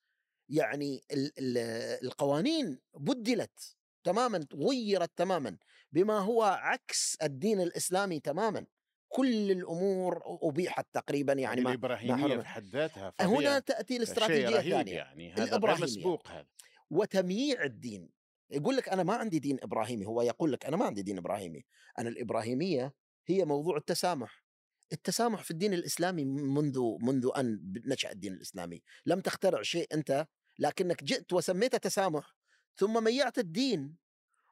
[0.48, 5.56] يعني ال- ال- القوانين بدلت تماما غيرت تماما
[5.92, 8.66] بما هو عكس الدين الإسلامي تماما
[9.08, 12.40] كل الأمور أبيحت تقريبا يعني يعني ما الإبراهيمية حرمت.
[12.42, 13.58] في حد ذاتها هنا.
[13.58, 15.84] تأتي الاستراتيجية الثانية يعني هذا غير الإبراهيمية.
[15.84, 16.46] مسبوق هذا
[16.90, 18.10] وتمييع الدين
[18.50, 21.64] يقول لك أنا ما عندي دين إبراهيمي هو يقول لك أنا ما عندي دين إبراهيمي.
[21.98, 22.94] أنا الإبراهيمية
[23.26, 24.44] هي موضوع التسامح.
[24.92, 28.82] التسامح في الدين الإسلامي منذ منذ أن نشأ الدين الإسلامي.
[29.06, 30.26] لم تخترع شيء أنت
[30.58, 32.36] لكنك جئت وسميته تسامح
[32.76, 33.96] ثم ميعت الدين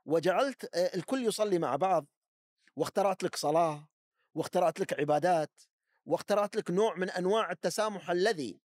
[0.04, 2.06] وجعلت الكل يصلي مع بعض
[2.76, 3.88] واخترعت لك صلاة
[4.35, 5.62] واخترعت لك عبادات
[6.06, 8.61] واخترعت لك نوع من أنواع التسامح الذي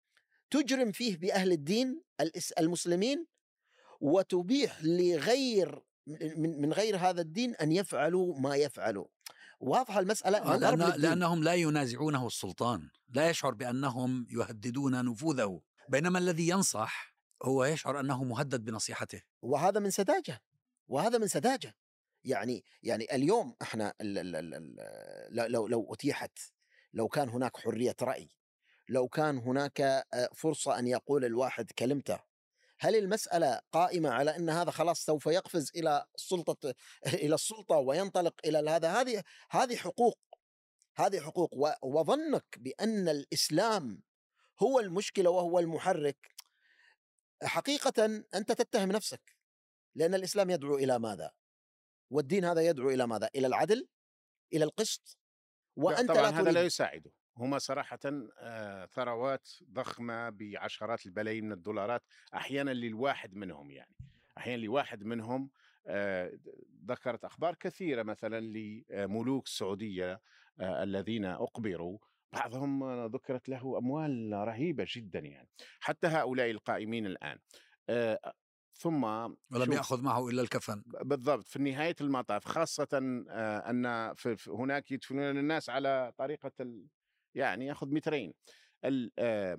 [0.49, 2.01] تجرم فيه بأهل الدين
[2.59, 3.25] المسلمين
[3.99, 5.83] وتبيح لغير
[6.37, 9.05] من من غير هذا الدين أن يفعلوا ما يفعلوا.
[9.59, 11.01] واضحه المسألة آه، لأن.
[11.01, 12.89] لأنهم لا ينازعونه السلطان.
[13.09, 15.61] لا يشعر بأنهم يهددون نفوذه.
[15.89, 19.21] بينما الذي ينصح هو يشعر أنه مهدد بنصيحته.
[19.41, 20.41] وهذا من سذاجة.
[20.87, 21.75] وهذا من سذاجة.
[22.23, 23.93] يعني يعني اليوم إحنا
[25.31, 26.39] لو لو أتيحت
[26.93, 28.29] لو كان هناك حرية رأي
[28.89, 32.19] لو كان هناك آه، فرصة أن يقول الواحد كلمته
[32.79, 36.73] هل المسألة قائمة على إن هذا خلاص سوف يقفز إلى السلطه
[37.23, 40.19] إلى السلطة وينطلق إلى هذا هذه هذه حقوق
[40.97, 41.49] هذه حقوق
[41.83, 44.03] وظنك بأن الإسلام
[44.59, 46.35] هو المشكلة وهو المحرك
[47.43, 49.35] حقيقة أنت تتهم نفسك
[49.95, 51.31] لأن الإسلام يدعو إلى ماذا؟
[52.09, 53.87] والدين هذا يدعو إلى ماذا؟ إلى العدل؟
[54.53, 55.17] إلى القسط؟
[55.77, 57.99] لا وأنت طبعا لا هذا لا يساعده هما صراحة
[58.93, 62.03] ثروات ضخمة بعشرات البلايين من الدولارات
[62.35, 63.95] أحيانا للواحد منهم يعني.
[64.37, 65.49] أحيانا لواحد منهم
[66.85, 70.21] ذكرت أخبار كثيرة مثلا لملوك السعودية
[70.61, 71.97] الذين أقبروا.
[72.33, 75.49] بعضهم ذكرت له أموال رهيبة جدا يعني.
[75.79, 77.39] حتى هؤلاء القائمين الآن.
[78.73, 80.83] ثم ولم يأخذ معه إلا الكفن.
[80.85, 81.47] بالضبط.
[81.47, 82.87] في نهاية المطاف خاصة
[83.69, 86.87] أن في في- هناك يدفنون الناس على طريقة ال
[87.35, 88.33] يعني ياخذ مترين.
[89.19, 89.57] آه،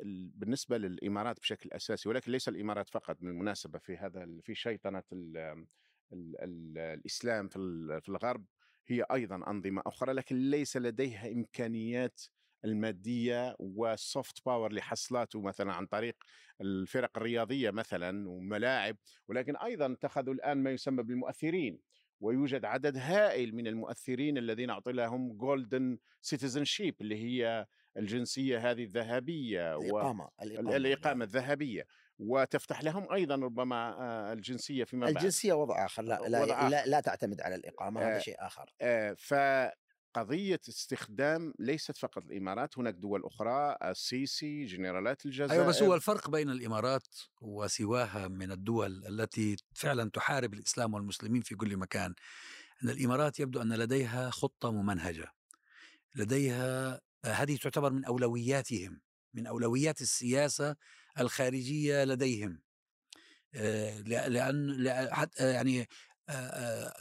[0.00, 5.36] ال- بالنسبة للإمارات بشكل أساسي ولكن ليس الإمارات فقط بالمناسبة في هذا في شيطنة ال
[6.12, 7.58] ال ال الإسلام في
[8.02, 8.46] في الغرب
[8.88, 12.20] هي أيضا أنظمة أخرى لكن ليس لديها إمكانيات
[12.64, 16.16] المادية وال soft power لحصلاته مثلا عن طريق
[16.60, 18.96] الفرق الرياضية مثلا وملاعب
[19.28, 21.80] ولكن أيضا اتخذوا الآن ما يسمى بالمؤثرين.
[22.20, 29.76] ويوجد عدد هائل من المؤثرين الذين اعطي لهم golden citizenship اللي هي الجنسية هذه الذهبية
[29.76, 31.86] الإقامة الإقامة, الإقامة الذهبية.
[32.18, 35.16] وتفتح لهم أيضا ربما آه، الجنسية فيما بعد.
[35.16, 38.74] الجنسية وضع آخر لا لا, وضع لا, لا تعتمد على الإقامة هذا آه، شيء آخر.
[38.80, 39.14] آه،
[40.14, 45.52] فقضية استخدام ليست فقط الإمارات هناك دول أخرى السيسي جنرالات الجزائر.
[45.52, 47.06] أيوة بس هو الفرق بين الإمارات
[47.40, 52.14] وسواها من الدول التي فعلا تحارب الإسلام والمسلمين في كل مكان
[52.84, 55.32] أن الإمارات يبدو أن لديها خطة ممنهجة.
[56.14, 59.00] لديها هذه تعتبر من أولوياتهم
[59.34, 60.76] من أولويات السياسة
[61.20, 62.60] الخارجية لديهم.
[63.54, 64.84] آه، لأ- لأن
[65.40, 65.88] يعني
[66.30, 66.92] آه،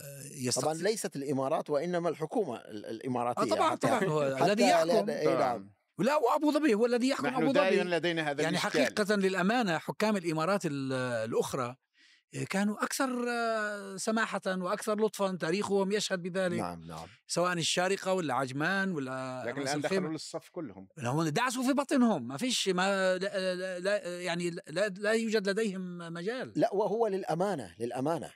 [0.47, 4.87] آه، طبعا ليست الإمارات وإنما الحكومة ال- الإماراتية آه طبعا طبعا هو الذي يحكم.
[5.09, 5.71] لا- نعم.
[5.99, 7.83] لا وأبو ظبي هو الذي يحكم أبو ظبي.
[7.83, 8.81] لدينا هذا يعني الإشكال.
[8.85, 10.93] حقيقة للأمانة حكام الإمارات ال-
[11.29, 11.75] الأخرى
[12.49, 16.59] كانوا أكثر آه، سماحة وأكثر لطفا تاريخهم يشهد بذلك.
[16.59, 17.07] نعم نعم.
[17.27, 19.81] سواء الشارقة ولا عجمان ولا لكن الخيمة.
[19.81, 20.87] دخلوا للصف كلهم.
[20.99, 22.27] هم دعسوا في بطنهم.
[22.27, 26.53] ما فيش ما لا, لا, يعني لا, لا يوجد لديهم مجال.
[26.55, 28.25] لا وهو للأمانة للأمانة.
[28.25, 28.31] آه،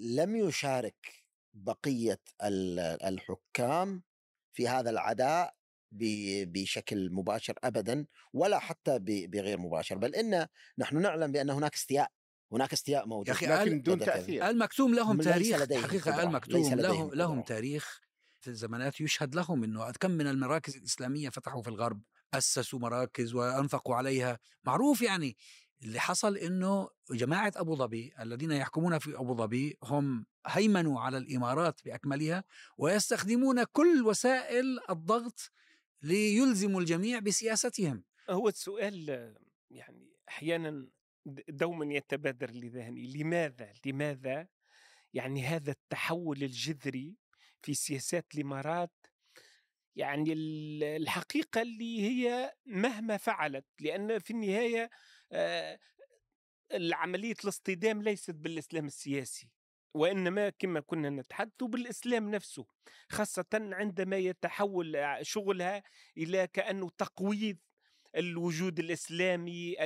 [0.00, 4.02] لم يشارك بقية ال- الحكام
[4.52, 5.54] في هذا العداء
[5.92, 10.46] ب- بشكل مباشر ابدا ولا حتى ب- بغير مباشر بل إن
[10.78, 12.10] نحن نعلم بأن هناك استياء
[12.52, 13.98] هناك استياء موجود يا أخي لكن دون.
[13.98, 16.22] تأثير المكتوم لهم تاريخ قدرة.
[16.22, 17.42] المكتوم لهم لهم.
[17.42, 18.00] تاريخ
[18.40, 22.02] في الزمانات يشهد لهم إنه كم من المراكز الإسلامية فتحوا في الغرب
[22.34, 25.36] أسسوا مراكز وأنفقوا عليها معروف يعني
[25.82, 31.80] اللي حصل إنه جماعة أبو ظبي الذين يحكمون في أبو ظبي هم هيمنوا على الإمارات
[31.84, 32.44] بأكملها
[32.78, 35.50] ويستخدمون كل وسائل الضغط
[36.02, 38.04] ليلزموا الجميع بسياستهم.
[38.30, 39.34] هو السؤال
[39.70, 40.88] يعني أحيانا
[41.48, 43.06] دوما يتبادر لذهني.
[43.06, 44.48] لماذا؟ لماذا
[45.14, 47.16] يعني هذا التحول الجذري
[47.62, 48.92] في سياسات الإمارات
[49.96, 54.90] يعني ال- الحقيقة اللي هي مهما فعلت لأن في النهاية
[55.32, 55.78] آه،
[56.74, 59.48] العملية الاصطدام ليست بالإسلام السياسي
[59.94, 62.66] وإنما كما كنا نتحدث بالإسلام نفسه
[63.10, 65.82] خاصة عندما يتحول شغلها
[66.16, 67.56] إلى كأنه تقويض
[68.16, 69.76] الوجود الإسلامي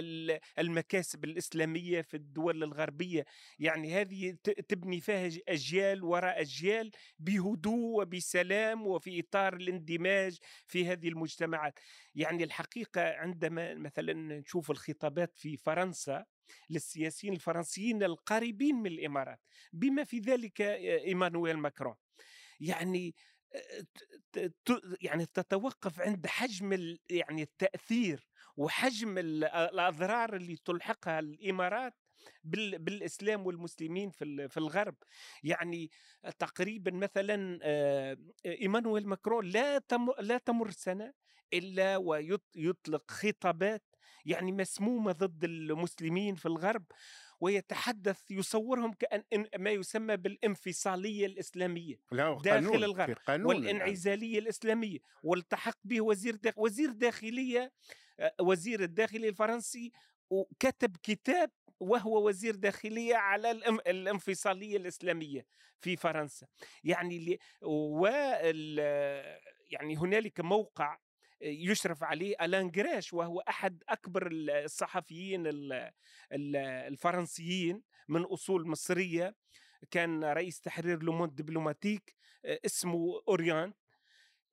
[0.59, 3.25] المكاسب الإسلامية في الدول الغربية.
[3.59, 4.37] يعني هذه
[4.69, 11.79] تبني فيها أجيال وراء أجيال بهدوء وبسلام وفي إطار الاندماج في هذه المجتمعات.
[12.15, 16.25] يعني الحقيقة عندما مثلا نشوف الخطابات في فرنسا
[16.71, 19.41] للسياسيين الفرنسيين القريبين من الإمارات
[19.73, 21.95] بما في ذلك إيمانويل ماكرون.
[22.61, 23.15] يعني
[25.01, 31.95] يعني تتوقف عند حجم يعني التأثير وحجم الأضرار اللي تلحقها الإمارات
[32.45, 34.97] بالإسلام والمسلمين في الغرب.
[35.43, 35.91] يعني
[36.38, 37.59] تقريبا مثلا
[38.47, 39.83] إيمانويل ماكرون لا
[40.21, 41.12] لا تمر سنة
[41.55, 43.83] إلا ويطلق خطابات
[44.25, 46.85] يعني مسمومة ضد المسلمين في الغرب.
[47.43, 49.25] ويتحدث يصورهم كأن
[49.59, 57.73] ما يسمى بالانفصالية الإسلامية لا داخل الغرب والانعزالية الإسلامية والتحق به وزير داخل وزير داخلية
[58.21, 59.93] آه، وزير الداخلية الفرنسي
[60.31, 61.51] وكتب كتاب
[61.81, 63.51] وهو وزير داخلية على
[63.87, 65.47] الانفصالية الإسلامية
[65.81, 66.47] في فرنسا.
[66.85, 68.07] يعني و
[69.71, 70.99] يعني هنالك موقع
[71.43, 75.43] يشرف عليه ألان جراش وهو أحد أكبر الصحفيين
[76.33, 79.35] الفرنسيين من أصول مصرية.
[79.91, 83.73] كان رئيس تحرير لوموند دبلوماتيك اسمه أوريان.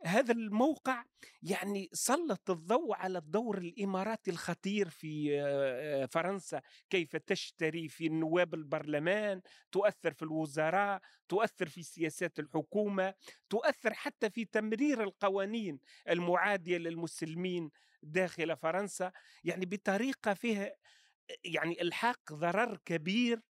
[0.05, 1.03] هذا الموقع
[1.43, 6.61] يعني سلط الضوء على الدور الإماراتي الخطير في آه، فرنسا.
[6.89, 13.13] كيف تشتري في نواب البرلمان تؤثر في الوزراء تؤثر في سياسات الحكومة
[13.49, 17.69] تؤثر حتى في تمرير القوانين المعادية للمسلمين
[18.03, 19.11] داخل فرنسا.
[19.43, 20.75] يعني بطريقة فيها
[21.43, 23.41] يعني إلحاق ضرر كبير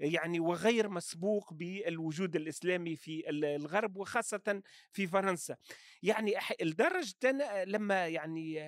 [0.00, 4.62] يعني وغير مسبوق بالوجود الإسلامي في الغرب وخاصة
[4.92, 5.56] في فرنسا.
[6.02, 8.58] يعني لدرجة لما يعني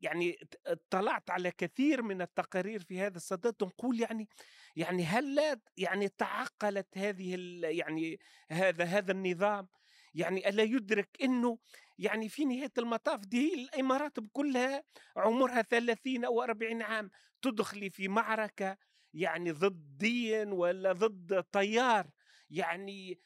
[0.00, 4.28] يعني اطلعت على كثير من التقارير في هذا الصدد نقول يعني
[4.76, 8.18] يعني هل يعني تعقلت هذه يعني
[8.50, 9.68] هذا هذا النظام؟
[10.14, 11.58] يعني ألا يدرك إنه
[11.98, 14.82] يعني في نهاية المطاف دي الإمارات بكلها
[15.16, 17.10] عمرها 30 أو 40 عام
[17.42, 18.76] تدخلي في معركة
[19.16, 22.10] يعني ضد دين ولا ضد تيار
[22.50, 23.20] يعني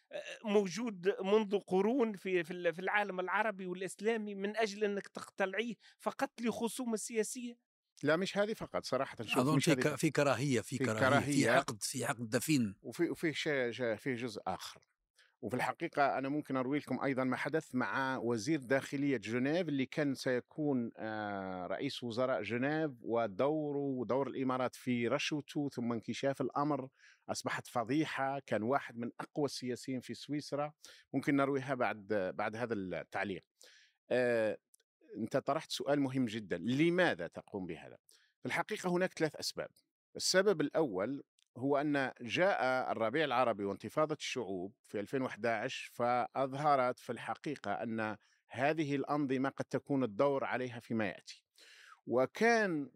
[0.44, 7.57] موجود منذ قرون في في العالم العربي والإسلامي من أجل إنك تقتلعيه فقط لخصومة سياسية؟
[8.03, 9.94] لا مش هذه فقط صراحة شوف أظن في, ك...
[9.94, 11.44] في كراهية في, في كراهية, كراهية.
[11.44, 12.74] في عقد في عقد دفين.
[12.83, 14.81] وفي وفي شيء في جزء آخر.
[15.42, 20.14] وفي الحقيقة أنا ممكن أروي لكم أيضا ما حدث مع وزير داخلية جنيف اللي كان
[20.14, 26.88] سيكون آه، رئيس وزراء جنيف ودوره ودور الإمارات في رشوته ثم انكشاف الأمر.
[27.29, 30.72] أصبحت فضيحة كان واحد من أقوى السياسيين في سويسرا.
[31.12, 33.44] ممكن نرويها بعد بعد هذا التعليق.
[34.11, 34.59] آه،
[35.16, 36.59] أنت طرحت سؤال مهم جدا.
[36.59, 37.96] لماذا تقوم بهذا؟
[38.40, 39.70] في الحقيقة هناك ثلاث أسباب.
[40.16, 41.22] السبب الأول
[41.56, 48.16] هو أن جاء الربيع العربي وانتفاضة الشعوب في 2011 فأظهرت في الحقيقة أن
[48.48, 51.44] هذه الأنظمة قد تكون الدور عليها فيما يأتي.
[52.06, 52.90] وكان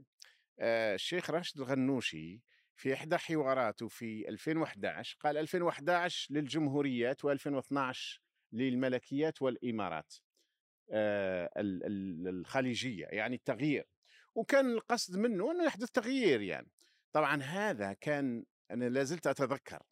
[0.59, 2.43] آه، الشيخ راشد الغنوشي
[2.77, 8.21] في إحدى حواراته في 2011 قال 2011 للجمهوريات و2012
[8.53, 10.15] للملكيات والإمارات
[10.91, 13.87] آه، الخليجية يعني التغيير.
[14.35, 16.71] وكان القصد منه أنه يحدث تغيير يعني.
[17.15, 19.83] طبعا هذا كان أنا لازلت أتذكر.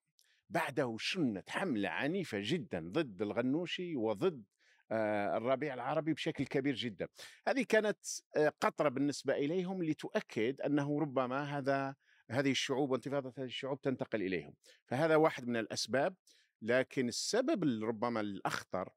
[0.51, 4.45] بعده شنت حملة عنيفة جدا ضد الغنوشي وضد
[4.91, 7.09] آه، الربيع العربي بشكل كبير جدا.
[7.49, 7.99] هذه كانت
[8.37, 11.95] آه، قطرة بالنسبة إليهم لتؤكد أنه ربما هذا
[12.31, 14.55] هذه الشعوب وانتفاضة هذه الشعوب تنتقل إليهم.
[14.87, 16.17] فهذا واحد من الأسباب
[16.63, 18.89] لكن السبب ربما الأخطر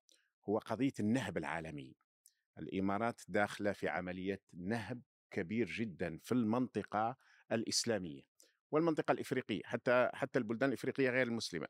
[0.50, 1.96] هو قضية النهب العالمي.
[2.60, 7.18] الإمارات داخلة في عملية نهب كبير جدا في المنطقة
[7.52, 8.22] الإسلامية
[8.72, 11.68] والمنطقة الإفريقية حتى حتى البلدان الإفريقية غير المسلمة.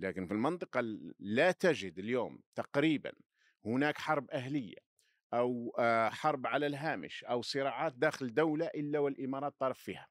[0.00, 0.80] لكن في المنطقة
[1.18, 3.12] لا تجد اليوم تقريبا
[3.66, 4.76] هناك حرب أهلية
[5.34, 10.08] أو آه، حرب على الهامش أو صراعات داخل دولة إلا والإمارات طرف فيها.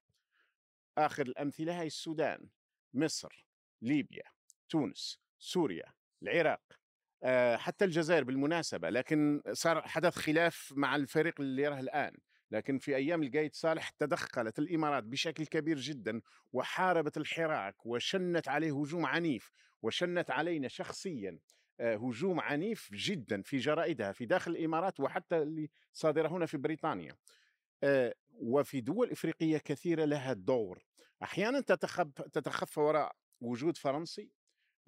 [0.97, 2.49] آخر الأمثلة هي السودان
[2.93, 3.45] مصر
[3.81, 4.23] ليبيا
[4.69, 6.61] تونس سوريا العراق
[7.23, 12.17] آه، حتى الجزائر بالمناسبة لكن صار حدث خلاف مع الفريق اللي يراه الآن.
[12.51, 16.21] لكن في أيام القايد صالح تدخلت الإمارات بشكل كبير جدا
[16.53, 21.39] وحاربت الحراك وشنت عليه هجوم عنيف وشنت علينا شخصيا
[21.79, 27.15] آه، هجوم عنيف جدا في جرائدها في داخل الإمارات وحتى اللي صادرة هنا في بريطانيا
[27.83, 30.85] آه، وفي دول إفريقية كثيرة لها دور.
[31.23, 31.59] أحيانا
[32.33, 34.31] تتخفى وراء وجود فرنسي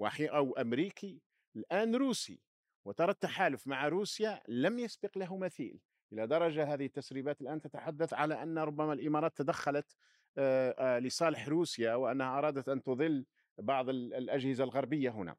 [0.02, 1.22] أو أمريكي
[1.56, 2.42] الآن روسي
[2.86, 5.80] وترى التحالف مع روسيا لم يسبق له مثيل.
[6.14, 9.96] إلى درجة هذه التسريبات الآن تتحدث على أن ربما الإمارات تدخلت
[10.38, 13.26] آه، آه، لصالح روسيا وأنها أرادت أن تضل
[13.58, 15.36] بعض الأجهزة الغربية هنا.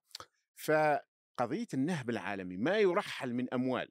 [0.54, 3.88] فقضية النهب العالمي ما يرحل من أموال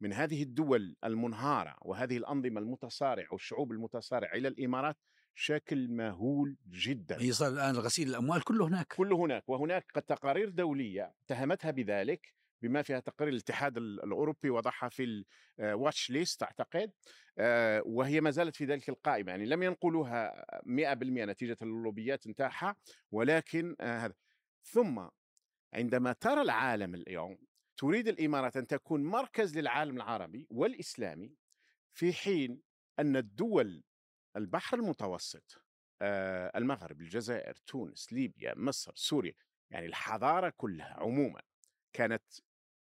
[0.00, 4.96] من هذه الدول المنهارة وهذه الأنظمة المتصارعة والشعوب المتصارعة إلى الإمارات
[5.34, 7.20] شكل مهول جدا.
[7.20, 8.86] هي صار الآن غسيل الأموال كله هناك.
[8.96, 15.24] كله هناك وهناك تقارير دولية اتهمتها بذلك بما فيها تقرير الاتحاد الأوروبي وضعها في
[15.58, 16.92] الواتش ليست أعتقد
[17.38, 19.30] آه، وهي ما زالت في ذلك القائمة.
[19.30, 22.76] يعني لم ينقلوها 100% نتيجة اللوبيات نتاعها
[23.10, 24.14] ولكن آه، هذا.
[24.62, 25.08] ثم
[25.74, 27.38] عندما ترى العالم اليوم
[27.76, 31.34] تريد الإمارات أن تكون مركز للعالم العربي والإسلامي
[31.92, 32.62] في حين
[32.98, 33.82] أن الدول
[34.36, 35.62] البحر المتوسط
[36.02, 39.34] آه، المغرب الجزائر تونس ليبيا مصر سوريا
[39.70, 41.42] يعني الحضارة كلها عموما
[41.92, 42.22] كانت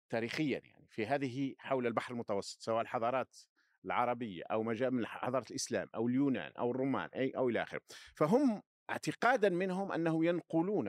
[0.10, 3.38] تاريخيا يعني في هذه حول البحر المتوسط سواء الحضارات
[3.86, 7.82] العربية أو ما جاء من حضارة الإسلام أو اليونان أو الرومان أي أو إلى آخره.
[8.16, 10.88] فهم اعتقادا منهم أنه ينقلون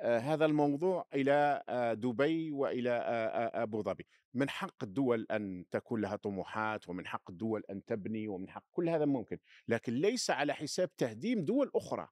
[0.00, 4.06] آه، هذا الموضوع إلى آه، دبي وإلى آه، أبو ظبي.
[4.34, 8.88] من حق الدول أن تكون لها طموحات ومن حق الدول أن تبني ومن حق كل
[8.88, 9.38] هذا ممكن.
[9.68, 12.08] لكن ليس على حساب تهديم دول أخرى.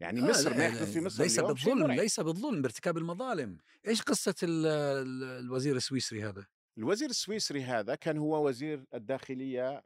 [0.00, 3.58] يعني مصر ما يحدث في مصر ليس بالظلم ليس بالظلم بارتكاب المظالم.
[3.86, 6.46] إيش قصة الوزير السويسري هذا؟
[6.78, 9.82] الوزير السويسري هذا كان هو وزير الداخلية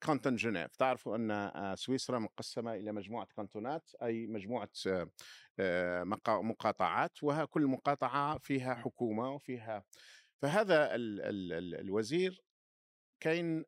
[0.00, 0.76] كانتون جنيف.
[0.76, 4.70] تعرفوا أن سويسرا مقسمة إلى مجموعة كانتونات أي مجموعة
[6.28, 9.84] مقاطعات وكل مقاطعة فيها حكومة وفيها
[10.42, 12.44] فهذا ال ال ال الوزير
[13.20, 13.64] كان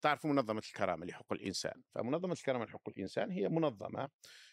[0.00, 1.82] تعرفوا منظمة الكرامة لحقوق الإنسان.
[1.94, 4.08] فمنظمة الكرامة لحقوق الإنسان هي منظمة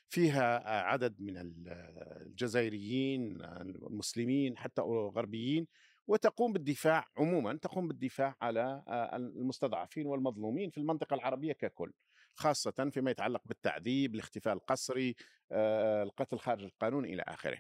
[0.09, 5.67] فيها عدد من الجزائريين المسلمين حتى غربيين
[6.07, 11.93] وتقوم بالدفاع عموما تقوم بالدفاع على المستضعفين والمظلومين في المنطقة العربية ككل
[12.33, 15.15] خاصة فيما يتعلق بالتعذيب الاختفاء القسري
[15.51, 17.57] القتل خارج القانون إلى آخره.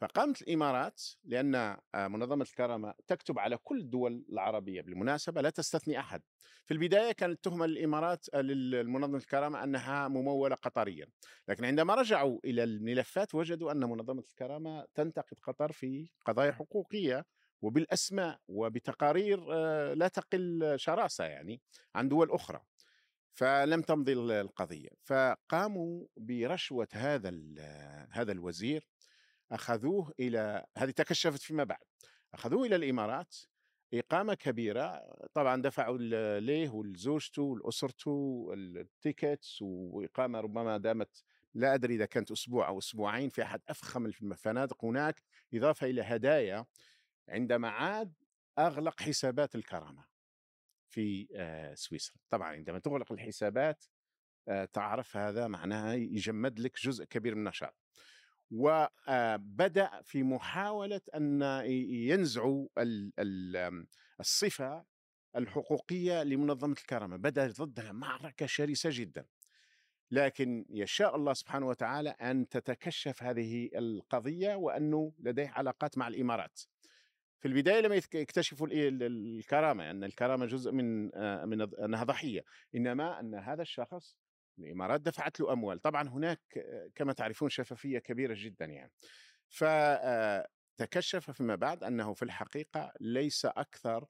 [0.00, 6.22] فقامت الإمارات لأن آه، منظمة الكرامة تكتب على كل الدول العربية بالمناسبة لا تستثني أحد.
[6.66, 11.06] في البداية كانت تهمه للامارات آه، للمنظمه الكرامة أنها ممولة قطريا،
[11.48, 17.24] لكن عندما رجعوا إلى الملفات وجدوا أن منظمة الكرامة تنتقد قطر في قضايا حقوقية
[17.62, 21.62] وبالأسماء وبتقارير آه، لا تقل شراسة يعني
[21.94, 22.60] عن دول أخرى.
[23.32, 27.32] فلم تمضي القضية، فقاموا برشوة هذا
[28.10, 28.88] هذا الوزير
[29.52, 31.84] أخذوه إلى هذه تكشفت فيما بعد.
[32.34, 33.36] أخذوه إلى الإمارات
[33.94, 35.02] إقامة كبيرة
[35.34, 35.98] طبعا دفعوا
[36.40, 43.42] ليه ولزوجته ولأسرته التيكتس وإقامة ربما دامت لا أدري إذا كانت أسبوع أو أسبوعين في
[43.42, 45.22] أحد أفخم الفنادق هناك
[45.54, 46.66] إضافة إلى هدايا
[47.28, 48.12] عندما عاد
[48.58, 50.04] أغلق حسابات الكرامة
[50.88, 52.16] في آه، سويسرا.
[52.30, 53.84] طبعا عندما تغلق الحسابات
[54.48, 57.76] آه، تعرف هذا معناها يجمد لك جزء كبير من النشاط.
[58.50, 61.42] وبدأ في محاولة أن
[61.90, 62.68] ينزعوا
[64.20, 64.84] الصفة
[65.36, 67.16] الحقوقية لمنظمة الكرامة.
[67.16, 69.26] بدأ ضدها معركة شرسة جدا.
[70.10, 76.60] لكن يشاء الله سبحانه وتعالى أن تتكشف هذه القضية وأنه لديه علاقات مع الإمارات.
[77.40, 81.04] في البداية لم يكتشفوا الكرامة أن الكرامة جزء من
[81.48, 82.44] من أنها ضحية.
[82.74, 84.16] إنما أن هذا الشخص
[84.64, 85.78] الإمارات دفعت له أموال.
[85.78, 86.40] طبعا هناك
[86.94, 88.92] كما تعرفون شفافية كبيرة جدا يعني.
[89.48, 94.06] فتكشف آه، فيما بعد أنه في الحقيقة ليس أكثر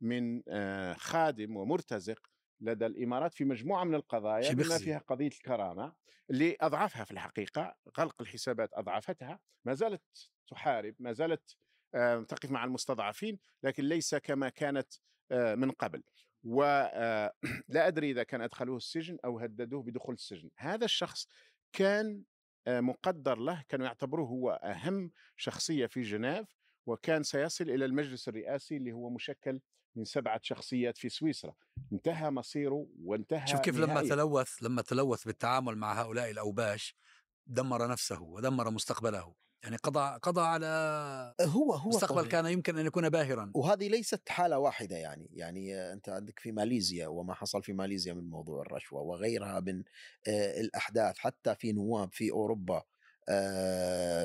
[0.00, 2.18] من آه، خادم ومرتزق
[2.60, 5.94] لدى الإمارات في مجموعة من القضايا بما فيها قضية الكرامة
[6.30, 11.56] اللي أضعفها في الحقيقة غلق الحسابات أضعفتها ما زالت تحارب ما زالت
[11.94, 14.92] آه، تقف مع المستضعفين لكن ليس كما كانت
[15.32, 16.02] من قبل.
[16.44, 17.34] ولا
[17.88, 20.50] أدري إذا كان أدخلوه السجن أو هددوه بدخول السجن.
[20.58, 21.28] هذا الشخص
[21.72, 22.22] كان
[22.68, 26.46] مقدر له كانوا يعتبروه هو أهم شخصية في جنيف
[26.86, 29.60] وكان سيصل إلى المجلس الرئاسي اللي هو مشكل
[29.96, 31.54] من سبعة شخصيات في سويسرا.
[31.92, 36.96] انتهى مصيره وانتهى شوف كيف لما تلوث لما تلوث بالتعامل مع هؤلاء الأوباش
[37.46, 39.34] دمر نفسه ودمر مستقبله.
[39.64, 40.66] يعني قضى قضى على
[41.40, 42.28] هو هو مستقبل طبيعي.
[42.28, 47.06] كان يمكن أن يكون باهرا وهذه ليست حالة واحدة يعني يعني أنت عندك في ماليزيا
[47.06, 49.82] وما حصل في ماليزيا من موضوع الرشوة وغيرها من
[50.28, 52.82] الأحداث حتى في نواب في أوروبا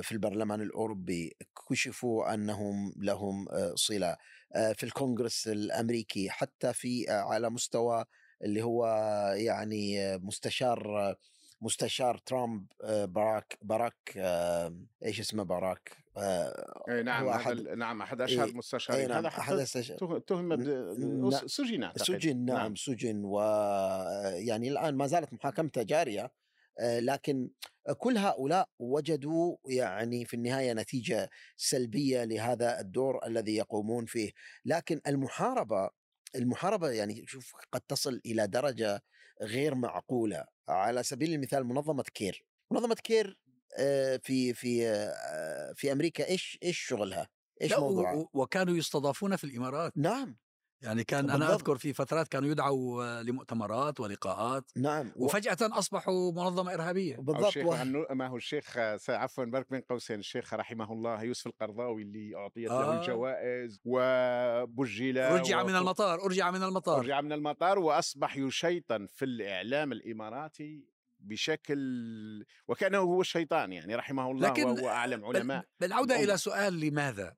[0.02, 1.38] في البرلمان الأوروبي
[1.70, 4.18] كشفوا أنهم لهم صلة
[4.54, 8.06] في الكونغرس الأمريكي حتى في على مستوى
[8.44, 8.88] اللي هو
[9.36, 11.16] يعني مستشار
[11.62, 13.96] مستشار ترامب آه، باراك باراك
[15.06, 19.08] إيش اسمه باراك؟ آه، إيه نعم هو هذا أحد ال- نعم أحد أشهر إيه، المستشارين
[19.10, 19.66] نعم هذا احد
[20.28, 20.60] تهم ب-
[21.00, 22.04] ن- أس- سجن أعتقد.
[22.04, 23.40] سجن نعم سجن و
[24.36, 26.32] يعني الآن ما زالت محاكمته جارية
[26.80, 27.50] آه، لكن
[27.98, 34.32] كل هؤلاء وجدوا يعني في النهاية نتيجة سلبية لهذا الدور الذي يقومون فيه،
[34.66, 35.90] لكن المحاربة
[36.36, 39.02] المحاربة يعني شوف قد تصل إلى درجة
[39.42, 43.40] غير معقولة، على سبيل المثال منظمة كير، منظمة كير
[43.78, 47.30] آه، في في آه، في أمريكا إيش إيش شغلها؟
[47.62, 50.38] إيش موضوعها؟ وكانوا يستضافون في الإمارات نعم
[50.82, 51.52] يعني كان أنا بالضبط.
[51.54, 57.66] أذكر في فترات كانوا يدعوا لمؤتمرات ولقاءات نعم و- وفجأة أصبحوا منظمة إرهابية بالضبط الشيخ
[57.66, 58.06] و- عنو...
[58.12, 58.78] ما هو الشيخ
[59.10, 63.02] عفوا بارك بين قوسين الشيخ رحمه الله يوسف القرضاوي اللي أعطيت له آه.
[63.02, 69.26] الجوائز وبجل رجع من وف- المطار ارجع من المطار رجع من المطار وأصبح يشيطن في
[69.26, 70.86] الإعلام الإماراتي
[71.20, 71.80] بشكل
[72.68, 76.16] وكأنه هو الشيطان يعني رحمه الله لكن وهو أعلم علماء بالعوده.
[76.24, 77.36] إلى سؤال لماذا؟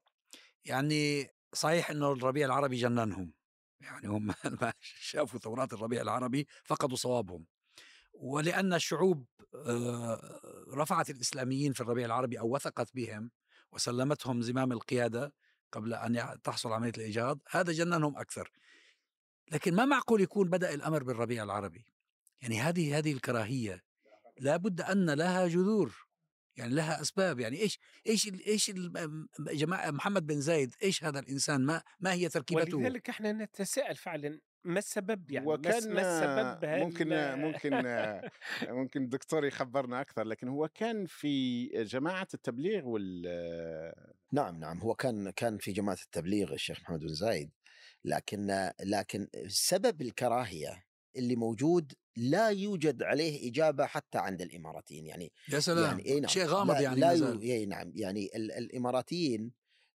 [0.66, 3.34] يعني صحيح إنه الربيع العربي جننهم
[3.82, 4.34] يعني هم
[4.80, 7.46] شافوا ثورات الربيع العربي فقدوا صوابهم.
[8.14, 9.26] ولأن الشعوب
[9.56, 10.42] آه،
[10.74, 13.32] رفعت الإسلاميين في الربيع العربي أو وثقت بهم
[13.72, 15.34] وسلمتهم زمام القيادة
[15.72, 18.52] قبل يع- تحصل عملية الإيجاد هذا جننهم أكثر.
[19.52, 21.86] لكن ما معقول يكون بدأ الأمر بالربيع العربي؟
[22.42, 23.84] يعني هذه هذه الكراهية
[24.40, 26.08] لابد أن لها جذور.
[26.58, 31.20] يعني لها أسباب يعني إيش إيش ال- إيش ال- جماعة محمد بن زايد إيش هذا
[31.20, 36.66] الإنسان؟ ما ما هي تركيبته؟ ولذلك إحنا نتساءل فعلا ما السبب يعني؟ وكان ما السبب
[36.66, 37.72] هال- ممكن ممكن
[38.74, 43.22] ممكن الدكتور يخبرنا أكثر لكن هو كان في جماعة التبليغ وال
[44.32, 47.52] نعم نعم هو كان كان في جماعة التبليغ الشيخ محمد بن زايد
[48.06, 50.84] لكن لكن سبب الكراهية
[51.16, 55.06] اللي موجود لا يوجد عليه إجابة حتى عند الإماراتيين.
[55.08, 55.84] يعني يا سلام!
[55.84, 57.42] يعني إيه نعم شيء غامض لا يعني لا يو.
[57.42, 59.52] إيه نعم يعني ال- الإماراتيين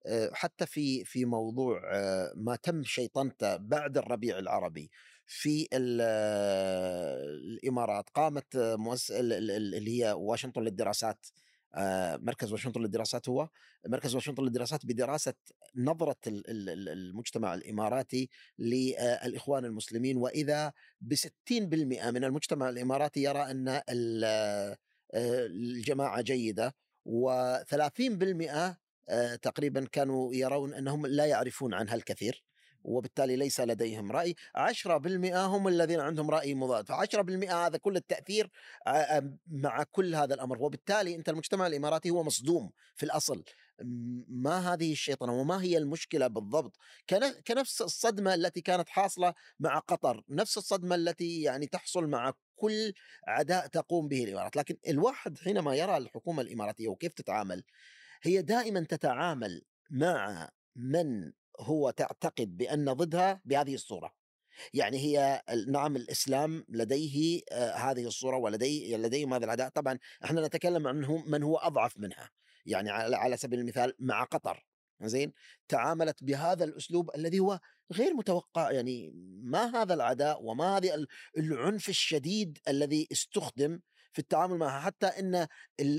[0.07, 4.91] آه، حتى في في موضوع آه، ما تم شيطنته بعد الربيع العربي
[5.27, 5.79] في آه،
[7.25, 9.11] الإمارات قامت مؤس...
[9.11, 11.27] ال- ال- ال- اللي هي واشنطن للدراسات.
[12.21, 13.49] مركز واشنطن للدراسات هو.
[13.87, 15.35] مركز واشنطن للدراسات بدراسة
[15.77, 20.17] نظرة ال- ال- ال- المجتمع الإماراتي للإخوان المسلمين.
[20.17, 24.77] وإذا ب 60% من المجتمع الإماراتي يرى أن آه،
[25.15, 26.75] الجماعة جيدة.
[27.09, 28.77] و30%
[29.43, 32.45] تقريبا كانوا يرون أنهم لا يعرفون عنها الكثير.
[32.87, 34.35] وبالتالي ليس لديهم رأي.
[34.57, 36.89] 10% هم الذين عندهم رأي مضاد.
[36.93, 38.51] ف10% هذا كل التأثير
[38.87, 40.63] ع- مع كل هذا الأمر.
[40.63, 43.45] وبالتالي أنت المجتمع الإماراتي هو مصدوم في الأصل.
[43.83, 46.77] م- ما هذه الشيطنة وما هي المشكلة بالضبط؟
[47.11, 52.93] كن- كنفس الصدمة التي كانت حاصلة مع قطر نفس الصدمة التي يعني تحصل مع كل
[53.29, 54.57] عداء تقوم به الإمارات.
[54.57, 57.65] لكن الواحد حينما يرى الحكومة الإماراتية وكيف تتعامل
[58.23, 64.13] هي دائما تتعامل مع من هو تعتقد بأن ضدها بهذه الصورة.
[64.75, 70.87] يعني هي نعم الإسلام لديه آه، هذه الصورة ولديه لديهم هذا العداء طبعا إحنا نتكلم
[70.87, 72.31] عن هو- من هو أضعف منها.
[72.67, 74.67] يعني على سبيل المثال مع قطر.
[75.03, 75.33] زين؟
[75.69, 77.61] تعاملت بهذا الأسلوب الذي هو
[77.93, 78.71] غير متوقع.
[78.71, 83.81] يعني ما هذا العداء وما هذه ال- العنف الشديد الذي استخدم
[84.17, 85.49] في التعامل معها حتى إن ال-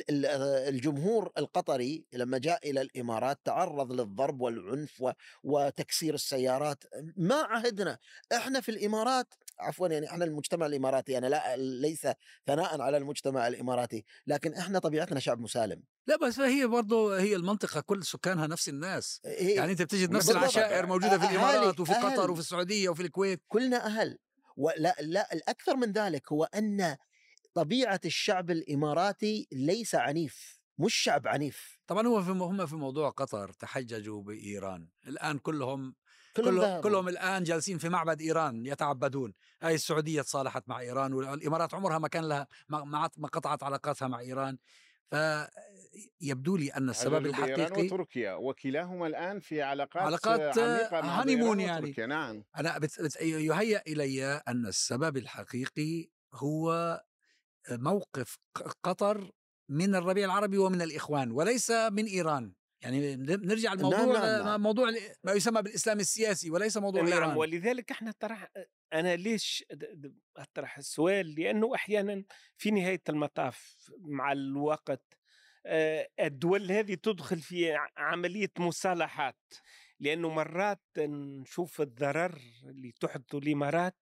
[0.10, 0.26] ال-
[0.74, 5.04] الجمهور القطري لما جاء إلى الإمارات تعرض للضرب والعنف
[5.44, 6.84] وتكسير السيارات
[7.18, 7.98] ما عهدنا.
[8.34, 12.08] إحنا في الإمارات عفوا يعني إحنا المجتمع الإماراتي أنا لا ليس
[12.48, 15.84] ثناء على المجتمع الإماراتي لكن إحنا طبيعتنا شعب مسالم.
[16.08, 19.22] لا بس هي برضه هي المنطقة كل سكانها نفس الناس.
[19.26, 20.30] إيه يعني أنت بتجد نفس.
[20.30, 22.30] العشائر موجودة في الإمارات وفي قطر أهل.
[22.30, 23.42] وفي السعودية وفي الكويت.
[23.48, 24.18] كلنا أهل.
[24.58, 26.98] ولا لا الأكثر من ذلك هو أن
[27.58, 31.80] طبيعة الشعب الإماراتي ليس عنيف مش شعب عنيف.
[31.88, 34.90] طبعا هو في هم في موضوع قطر تحججوا بإيران.
[35.08, 35.96] الآن كلهم
[36.36, 36.82] كلهم كلهم.
[36.82, 39.34] كلهم الآن جالسين في معبد إيران يتعبدون.
[39.62, 44.58] هاي السعودية تصالحت مع إيران والامارات عمرها ما كان لها ما, قطعت علاقاتها مع إيران.
[45.10, 48.34] فيبدو لي أن السبب الحقيقي وتركيا.
[48.34, 51.86] وكلاهما الآن في علاقات علاقات، عميقة مع هانيمون إيران يعني.
[51.86, 52.06] وتركيا.
[52.06, 52.44] نعم.
[52.58, 53.02] أنا بت...
[53.02, 53.22] بت...
[53.22, 57.02] يهيأ إلي أن السبب الحقيقي هو
[57.72, 58.38] موقف
[58.84, 59.32] قطر
[59.70, 62.54] من الربيع العربي ومن الإخوان وليس من إيران.
[62.82, 64.62] يعني نرجع الموضوع نعم، نعم، نعم.
[64.62, 64.90] موضوع
[65.24, 67.38] ما يسمى بالإسلام السياسي وليس موضوع نعم إيران.
[67.38, 68.52] ولذلك إحنا طرح
[68.94, 69.66] أنا ليش
[70.38, 72.24] أطرح السؤال؟ لأنه أحيانا
[72.58, 75.04] في نهاية المطاف مع الوقت
[75.66, 79.54] آه، الدول هذه تدخل في عملية مصالحات.
[80.00, 83.98] لأنه مرات نشوف الضرر اللي تحدثه الامارات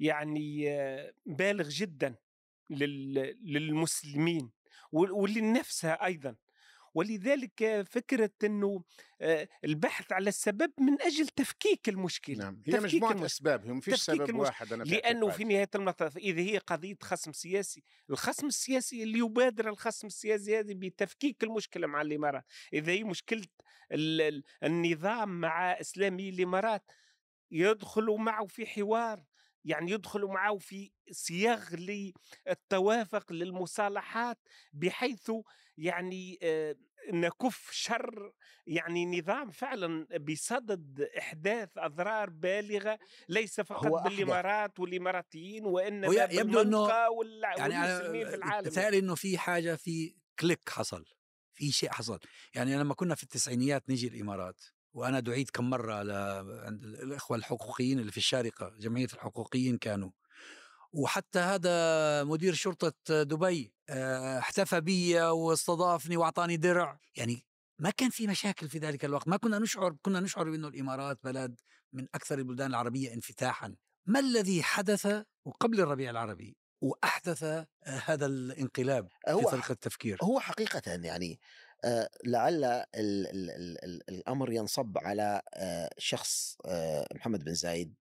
[0.00, 2.14] يعني آه، بالغ جدا.
[2.70, 4.50] للمسلمين
[4.92, 6.36] ولنفسها أيضا
[6.94, 8.82] ولذلك فكرة إنه
[9.20, 13.26] آه، البحث على السبب من أجل تفكيك المشكلة نعم هي تفكيك مجموعة المشكلة.
[13.26, 15.44] أسباب هي مفيش تفكيك سبب واحد أنا في لأنه في.
[15.44, 21.44] نهاية المطاف إذا هي قضية خصم سياسي الخصم السياسي اللي يبادر الخصم السياسي هذه بتفكيك
[21.44, 23.04] المشكلة مع الإمارات إذا هي
[23.92, 26.90] ال- النظام مع إسلامي الإمارات
[27.50, 29.24] يدخلوا معه في حوار
[29.64, 31.74] يعني يدخلوا معه في صياغ
[32.46, 34.38] للتوافق للمصالحات
[34.72, 35.30] بحيث
[35.78, 36.76] يعني آه،
[37.12, 38.32] نكف شر
[38.66, 42.98] يعني نظام فعلا بصدد إحداث أضرار بالغة
[43.28, 44.02] ليس فقط.
[44.02, 48.68] بالإمارات والإماراتيين وإنما يبدو بالمنطقة والع- يعني والمسلمين في العالم.
[48.70, 51.04] بتهيألي إنه في حاجة في كليك حصل
[51.54, 52.18] في شيء حصل.
[52.54, 54.60] يعني لما كنا في التسعينيات نجي الإمارات.
[54.92, 55.94] وأنا دعيت كم مرة.
[56.64, 60.10] عند الإخوة الحقوقيين اللي في الشارقة جمعية الحقوقيين كانوا.
[60.92, 66.98] وحتى هذا مدير شرطة دبي آه، احتفى بي واستضافني وأعطاني درع.
[67.16, 67.46] يعني
[67.78, 69.28] ما كان في مشاكل في ذلك الوقت.
[69.28, 71.60] ما كنا نشعر كنا نشعر بانه الإمارات بلد
[71.92, 73.74] من أكثر البلدان العربية انفتاحا.
[74.06, 80.40] ما الذي حدث وقبل الربيع العربي؟ وأحدث آه، هذا الانقلاب في هو طريقة التفكير هو
[80.40, 81.40] حقيقة يعني
[82.24, 87.94] لعل ال ال ال ال الأمر ينصب على آه، شخص آه، محمد بن زايد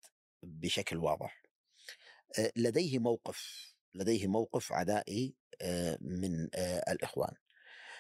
[0.43, 1.43] بشكل واضح.
[2.39, 7.34] آه، لديه موقف لديه موقف عدائي آه، من آه، الإخوان.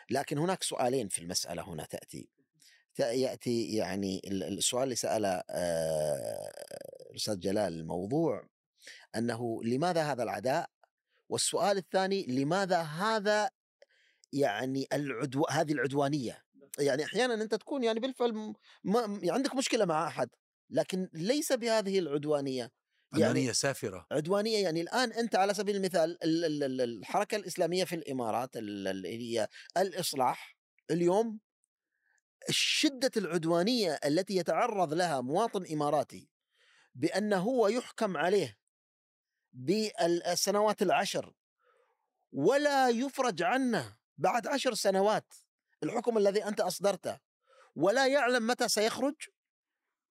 [0.09, 2.29] لكن هناك سؤالين في المسألة هنا تأتي.
[3.01, 6.51] تأ- يأتي يعني ال- السؤال اللي سأله آه،
[7.11, 8.47] الأستاذ جلال الموضوع
[9.15, 10.69] أنه لماذا هذا العداء؟
[11.29, 13.49] والسؤال الثاني لماذا هذا
[14.33, 16.43] يعني العدو هذه العدوانية.
[16.79, 18.53] يعني أحيانا أنت تكون يعني بالفعل.
[18.83, 19.01] ما...
[19.01, 20.29] يعني عندك مشكلة مع أحد
[20.69, 22.71] لكن ليس بهذه العدوانية.
[23.17, 24.07] يعني سافرة.
[24.11, 28.87] عدوانية يعني الآن أنت على سبيل المثال ال- ال- ال- الحركة الإسلامية في الإمارات ال-
[28.87, 29.47] اللي هي
[29.77, 30.57] الإصلاح
[30.91, 31.39] اليوم
[32.49, 36.29] شدة العدوانية التي يتعرض لها مواطن إماراتي
[36.95, 38.57] بانه هو يحكم عليه
[39.53, 41.33] بالسنوات العشر
[42.31, 43.96] ولا يفرج عنه.
[44.17, 45.33] بعد عشر سنوات
[45.83, 47.19] الحكم الذي أنت أصدرته
[47.75, 49.15] ولا يعلم متى سيخرج؟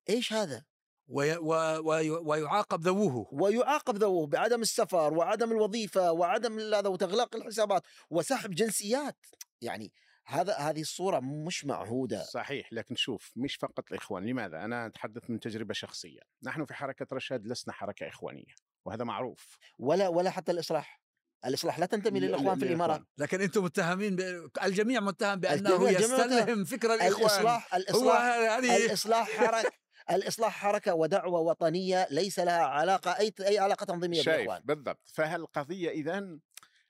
[0.08, 0.64] إيش هذا؟
[1.08, 1.36] وي...
[1.36, 1.52] و...
[1.90, 2.10] وي...
[2.10, 3.28] ويعاقب ذووه.
[3.32, 9.26] ويعاقب ذووه بعدم السفر وعدم الوظيفة وعدم هذا وتغلاق الحسابات وسحب جنسيات.
[9.60, 9.92] يعني
[10.26, 12.22] هذا هذه الصورة مش معهودة.
[12.22, 14.26] صحيح لكن شوف مش فقط الإخوان.
[14.26, 16.20] لماذا؟ أنا أتحدث من تجربة شخصية.
[16.42, 18.54] نحن في حركة رشاد لسنا حركة إخوانية
[18.84, 19.58] وهذا معروف.
[19.78, 21.05] ولا ولا حتى الإصلاح.
[21.46, 23.02] الاصلاح لا تنتمي للإخوان في الإمارات.
[23.18, 24.20] لكن أنتم متهمين ب...
[24.64, 25.90] الجميع متهم بأنه.
[25.90, 27.20] يستلهم فكر الإخوان.
[27.22, 28.22] الإصلاح هو الإصلاح
[28.56, 29.70] هذه الإصلاح حركه
[30.10, 34.62] الإصلاح حركة ودعوة وطنية ليس لها علاقة أي أي علاقة تنظيمية شايف بالإخوان.
[34.64, 35.08] بالضبط.
[35.14, 36.38] فهالقضية إذا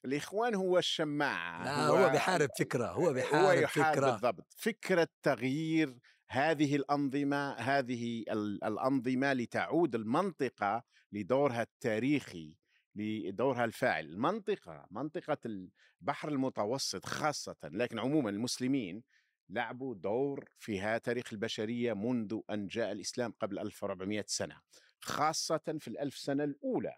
[0.05, 4.11] الإخوان هو الشماعة لا هو بيحارب فكرة هو بيحارب يحارب فكرة.
[4.11, 4.47] بالضبط.
[4.57, 5.99] فكرة تغيير
[6.31, 10.83] هذه الأنظمة هذه ال- الأنظمة لتعود المنطقة
[11.13, 12.57] لدورها التاريخي.
[12.97, 14.05] لدورها الفاعل.
[14.05, 19.03] المنطقة منطقة البحر المتوسط خاصة لكن عموما المسلمين
[19.51, 24.61] لعبوا دور في ها تاريخ البشرية منذ أن جاء الإسلام قبل 1400 سنة
[25.01, 26.95] خاصة في الألف سنة الأولى.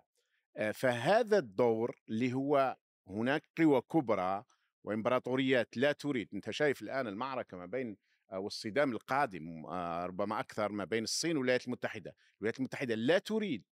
[0.56, 2.76] آه، فهذا الدور اللي هو
[3.08, 4.44] هناك قوى كبرى
[4.84, 6.28] وإمبراطوريات لا تريد.
[6.34, 7.96] أنت شايف الآن المعركة ما بين
[8.32, 13.64] آه، والصدام القادم آه، ربما أكثر ما بين الصين والولايات المتحدة، الولايات المتحدة لا تريد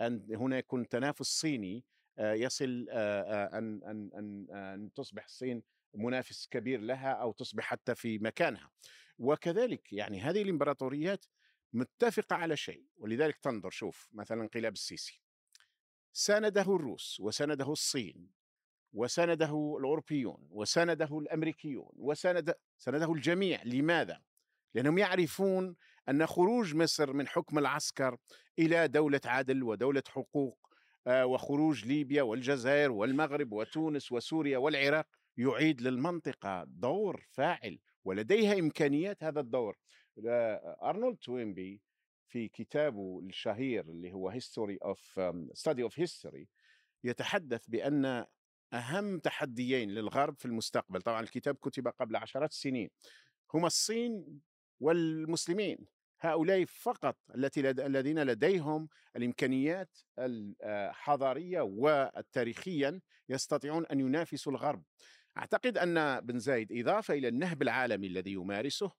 [0.00, 1.84] أن هنا يكون تنافس صيني
[2.18, 5.62] آه، يصل آه، آه، أن أن أن أن تصبح الصين
[5.94, 8.70] منافس كبير لها أو تصبح حتى في مكانها.
[9.18, 11.24] وكذلك يعني هذه الإمبراطوريات
[11.72, 15.20] متفقة على شيء ولذلك تنظر شوف مثلا انقلاب السيسي
[16.12, 18.30] سانده الروس وسانده الصين
[18.92, 24.22] وسانده الأوروبيون وسانده الأمريكيون وساند سانده الجميع لماذا؟
[24.74, 25.76] لأنهم يعرفون
[26.08, 28.16] أن خروج مصر من حكم العسكر
[28.58, 30.68] إلى دولة عدل ودولة حقوق
[31.06, 35.06] آه، وخروج ليبيا والجزائر والمغرب وتونس وسوريا والعراق
[35.36, 39.76] يعيد للمنطقة دور فاعل ولديها إمكانيات هذا الدور.
[40.26, 41.80] آه، أرنولد توينبي
[42.28, 45.20] في كتابه الشهير اللي هو history of
[45.52, 46.48] study of history
[47.04, 48.24] يتحدث بأن
[48.72, 52.90] أهم تحديين للغرب في المستقبل طبعا الكتاب كتب قبل عشرات السنين
[53.54, 54.40] هما الصين
[54.80, 55.97] والمسلمين.
[56.20, 57.80] هؤلاء فقط التي لد...
[57.80, 64.82] الذين لديهم الإمكانيات الحضاريه والتاريخيا يستطيعون أن ينافسوا الغرب.
[65.38, 68.90] أعتقد أن بن زايد إضافة إلى النهب العالمي الذي يمارسه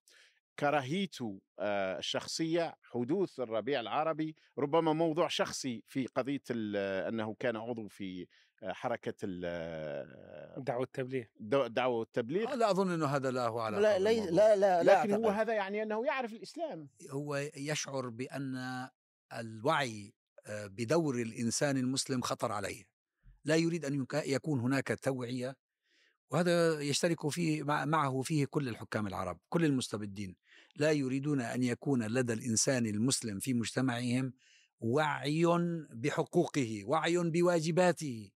[0.59, 7.87] كراهيته آه، الشخصية حدوث الربيع العربي ربما موضوع شخصي في قضية ال- أنه كان عضو
[7.87, 8.27] في آه،
[8.63, 11.25] حركة ال- دعوة التبليغ.
[11.39, 14.09] الدو- الدعوه والتبليغ لا أظن إنه هذا له علاقه لا لا.
[14.31, 15.39] لا لا, لا لكن هو أعتقد.
[15.39, 16.89] هذا يعني أنه يعرف الإسلام.
[17.09, 18.55] هو يشعر بأن
[19.33, 20.13] الوعي
[20.47, 22.83] آه، بدور الإنسان المسلم خطر عليه.
[23.45, 25.55] لا يريد أن يك- يكون هناك توعية
[26.31, 30.35] وهذا يشترك فيه مع- معه فيه كل الحكام العرب كل المستبدين.
[30.75, 34.33] لا يريدون أن يكون لدى الإنسان المسلم في مجتمعهم
[34.79, 35.45] وعي
[35.93, 38.31] بحقوقه وعي بواجباته.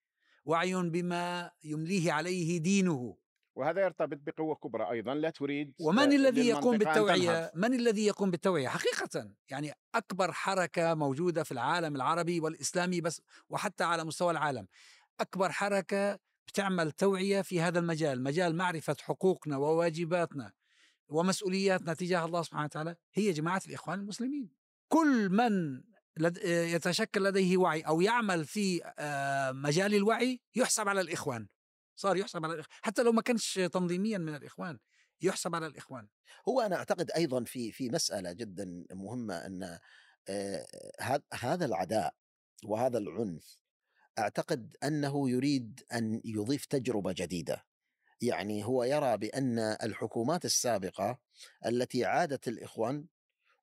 [0.50, 3.18] وعي بما يمليه عليه دينه
[3.56, 7.52] وهذا يرتبط بقوة كبرى أيضا لا تريد ومن الذي يقوم بالتوعية.
[7.56, 13.84] من الذي يقوم بالتوعية حقيقة يعني أكبر حركة موجودة في العالم العربي والإسلامي بس وحتى
[13.84, 14.68] على مستوى العالم
[15.20, 20.52] أكبر حركة بتعمل توعية في هذا المجال مجال معرفة حقوقنا وواجباتنا
[21.08, 24.50] ومسؤولياتنا تجاه الله سبحانه وتعالى هي جماعة الإخوان المسلمين
[24.88, 25.84] كل من.
[26.44, 31.48] يتشكل لديه وعي أو يعمل في آه، مجال الوعي يحسب على الإخوان.
[31.96, 34.80] صار يحسب على الإخوان حتى لو ما كانش تنظيميا من الإخوان
[35.22, 36.08] يحسب على الإخوان.
[36.48, 39.80] هو أنا أعتقد أيضا في في مسألة جدا مهمة أن
[40.30, 40.68] آه،
[41.00, 42.16] هذا هذا العداء
[42.64, 43.58] وهذا العنف
[44.20, 47.66] أعتقد أنه يريد أن يضيف تجربة جديدة.
[48.22, 51.20] يعني هو يرى بأن الحكومات السابقة
[51.66, 53.06] التي عادت الإخوان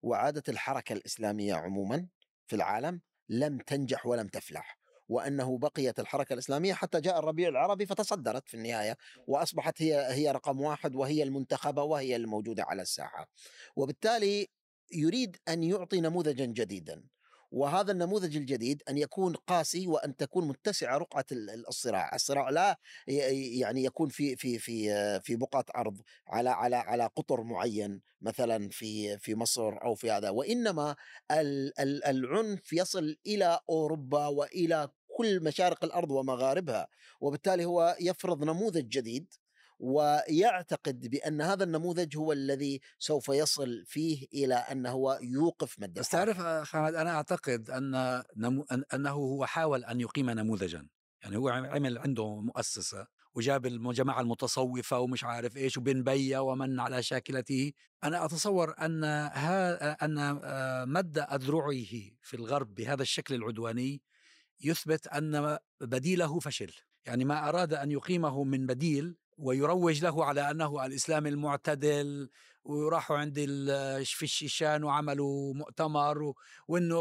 [0.02, 2.06] وعادت الحركة الإسلامية عموما
[2.46, 4.78] في العالم لم تنجح ولم تفلح
[5.08, 10.60] وأنه بقيت الحركة الإسلامية حتى جاء الربيع العربي فتصدرت في النهاية وأصبحت هي هي رقم
[10.60, 13.28] واحد وهي المنتخبة وهي الموجودة على الساحة.
[13.76, 14.48] وبالتالي
[14.92, 17.04] يريد أن يعطي نموذجا جديدا.
[17.56, 22.78] وهذا النموذج الجديد أن يكون قاسي وأن تكون متسعة رقعة ال- ال- الصراع، الصراع لا
[23.60, 24.90] يعني يكون في في في
[25.20, 30.30] في بقعة أرض على على على قطر معين مثلا في في مصر أو في هذا.
[30.30, 30.96] وإنما
[31.30, 36.88] ال- ال- العنف يصل إلى أوروبا وإلى كل مشارق الأرض ومغاربها
[37.20, 39.34] وبالتالي هو يفرض نموذج جديد
[39.78, 46.08] ويعتقد بأن هذا النموذج هو الذي سوف يصل فيه إلى أن هو يوقف مد بس.
[46.08, 50.88] تعرف أخ أحمد أنا أعتقد أن نمو أنه هو حاول أن يقيم نموذجا.
[51.22, 57.02] يعني هو عمل عنده مؤسسة وجاب الجماعة المتصوفة ومش عارف إيش وبن بية ومن على
[57.02, 57.72] شاكلته.
[58.04, 61.84] أنا أتصور أن ها أن آه، مد أذرعه
[62.22, 64.02] في الغرب بهذا الشكل العدواني
[64.60, 66.72] يثبت أن بديله فشل.
[67.06, 72.28] يعني ما أراد أن يقيمه من بديل ويروج له على أنه الإسلام المعتدل
[72.64, 73.34] وراحوا عند
[74.04, 76.34] في الشيشان وعملوا مؤتمر
[76.68, 76.96] وإنه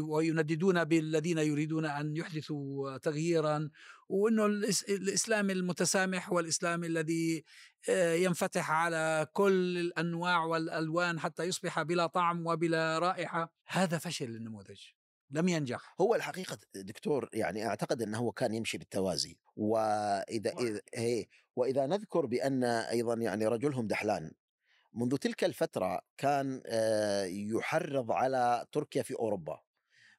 [0.00, 3.70] وينددون بالذين يريدون أن يحدثوا تغييرا
[4.08, 4.46] وإنه
[4.88, 7.44] الإسلام المتسامح والإسلام الذي
[7.88, 13.52] آه، ينفتح على كل الأنواع والألوان حتى يصبح بلا طعم وبلا رائحة.
[13.66, 14.80] هذا فشل النموذج.
[15.32, 15.94] لم ينجح.
[16.00, 19.38] هو الحقيقة دكتور يعني أعتقد أنه هو كان يمشي بالتوازي.
[19.56, 21.26] وإذا إذا هي
[21.56, 24.32] وإذا نذكر بأن أيضا يعني رجلهم دحلان
[24.94, 29.60] منذ تلك الفترة كان آه، يحرض على تركيا في أوروبا.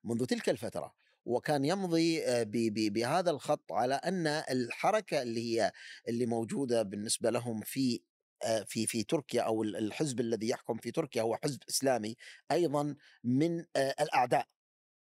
[0.04, 0.94] منذ تلك الفترة
[1.26, 5.72] وكان يمضي آه، بهذا الخط على أن الحركة اللي هي
[6.08, 8.02] اللي موجودة بالنسبة لهم في
[8.46, 12.16] آه، في في تركيا أو ال- الحزب الذي يحكم في تركيا هو حزب إسلامي
[12.52, 14.48] أيضا من الأعداء.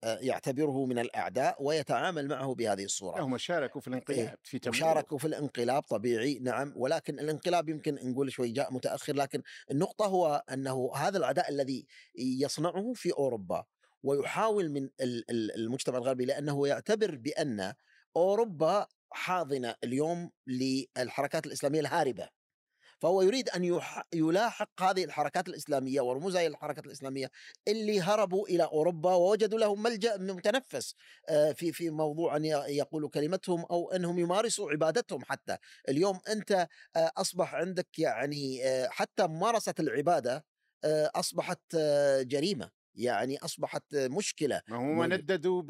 [0.03, 3.21] يعتبره من الأعداء ويتعامل معه بهذه الصورة.
[3.21, 4.77] هم شاركوا في الانقلاب في تمويل.
[4.83, 9.41] وشاركوا في الانقلاب طبيعي نعم ولكن الانقلاب يمكن نقول شوي جاء متأخر لكن
[9.71, 11.85] النقطة هو أنه هذا العداء الذي
[12.15, 13.65] يصنعه في أوروبا
[14.03, 17.73] ويحاول من ال- ال- المجتمع الغربي لأنه يعتبر بأن
[18.15, 22.29] أوروبا حاضنة اليوم للحركات الإسلامية الهاربة.
[23.03, 27.31] فهو يريد أن يح- يلاحق هذه الحركات الإسلامية ورموز هذه الحركات الإسلامية
[27.67, 30.95] اللي هربوا إلى أوروبا ووجدوا لهم ملجأ متنفس
[31.29, 35.57] آه، في في موضوع أن ي- يقولوا كلمتهم أو أنهم يمارسوا عبادتهم حتى.
[35.89, 36.51] اليوم أنت
[36.95, 39.23] آه، أصبح عندك يعني آه، حتى
[40.83, 45.61] آه، أصبحت آه، جريمة يعني أصبحت مشكلة ما هم نددوا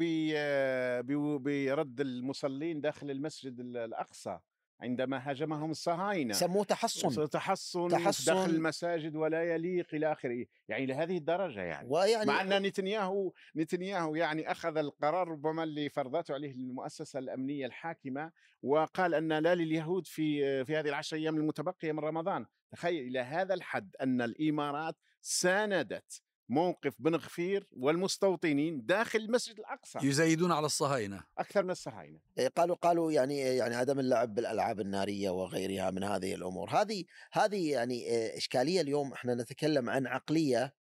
[1.38, 4.38] برد المصلين داخل المسجد ال- الأقصى.
[4.80, 7.28] عندما هاجمهم الصهاينة سموه تحصن.
[7.28, 8.34] تحصن, تحصن.
[8.34, 10.46] داخل المساجد ولا يليق إلى آخره.
[10.68, 11.88] يعني لهذه الدرجة يعني.
[11.90, 18.32] ويعني مع أن نتنياهو نتنياهو يعني أخذ القرار ربما اللي فرضته عليه المؤسسة الأمنية الحاكمة
[18.62, 22.46] وقال أن لا لليهود في في هذه العشر أيام المتبقية من رمضان.
[22.70, 29.98] تخيل إلى هذا الحد أن الإمارات ساندت موقف بن غفير والمستوطنين داخل المسجد الأقصى.
[30.02, 31.24] يزايدون على الصهاينة.
[31.38, 32.18] أكثر من الصهاينة.
[32.38, 36.70] إيه، قالوا قالوا يعني يعني عدم اللعب بالألعاب النارية وغيرها من هذه الأمور.
[36.70, 40.74] هذه هذه يعني آه، إشكالية اليوم إحنا نتكلم عن عقلية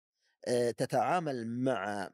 [0.78, 2.10] تتعامل مع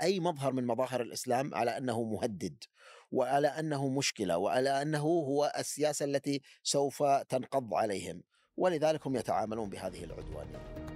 [0.00, 2.64] أي مظهر من مظاهر الإسلام على أنه مهدد
[3.10, 8.22] وعلى أنه مشكلة وعلى أنه هو السياسة التي سوف تنقض عليهم.
[8.56, 10.88] ولذلك هم يتعاملون بهذه العدوانية.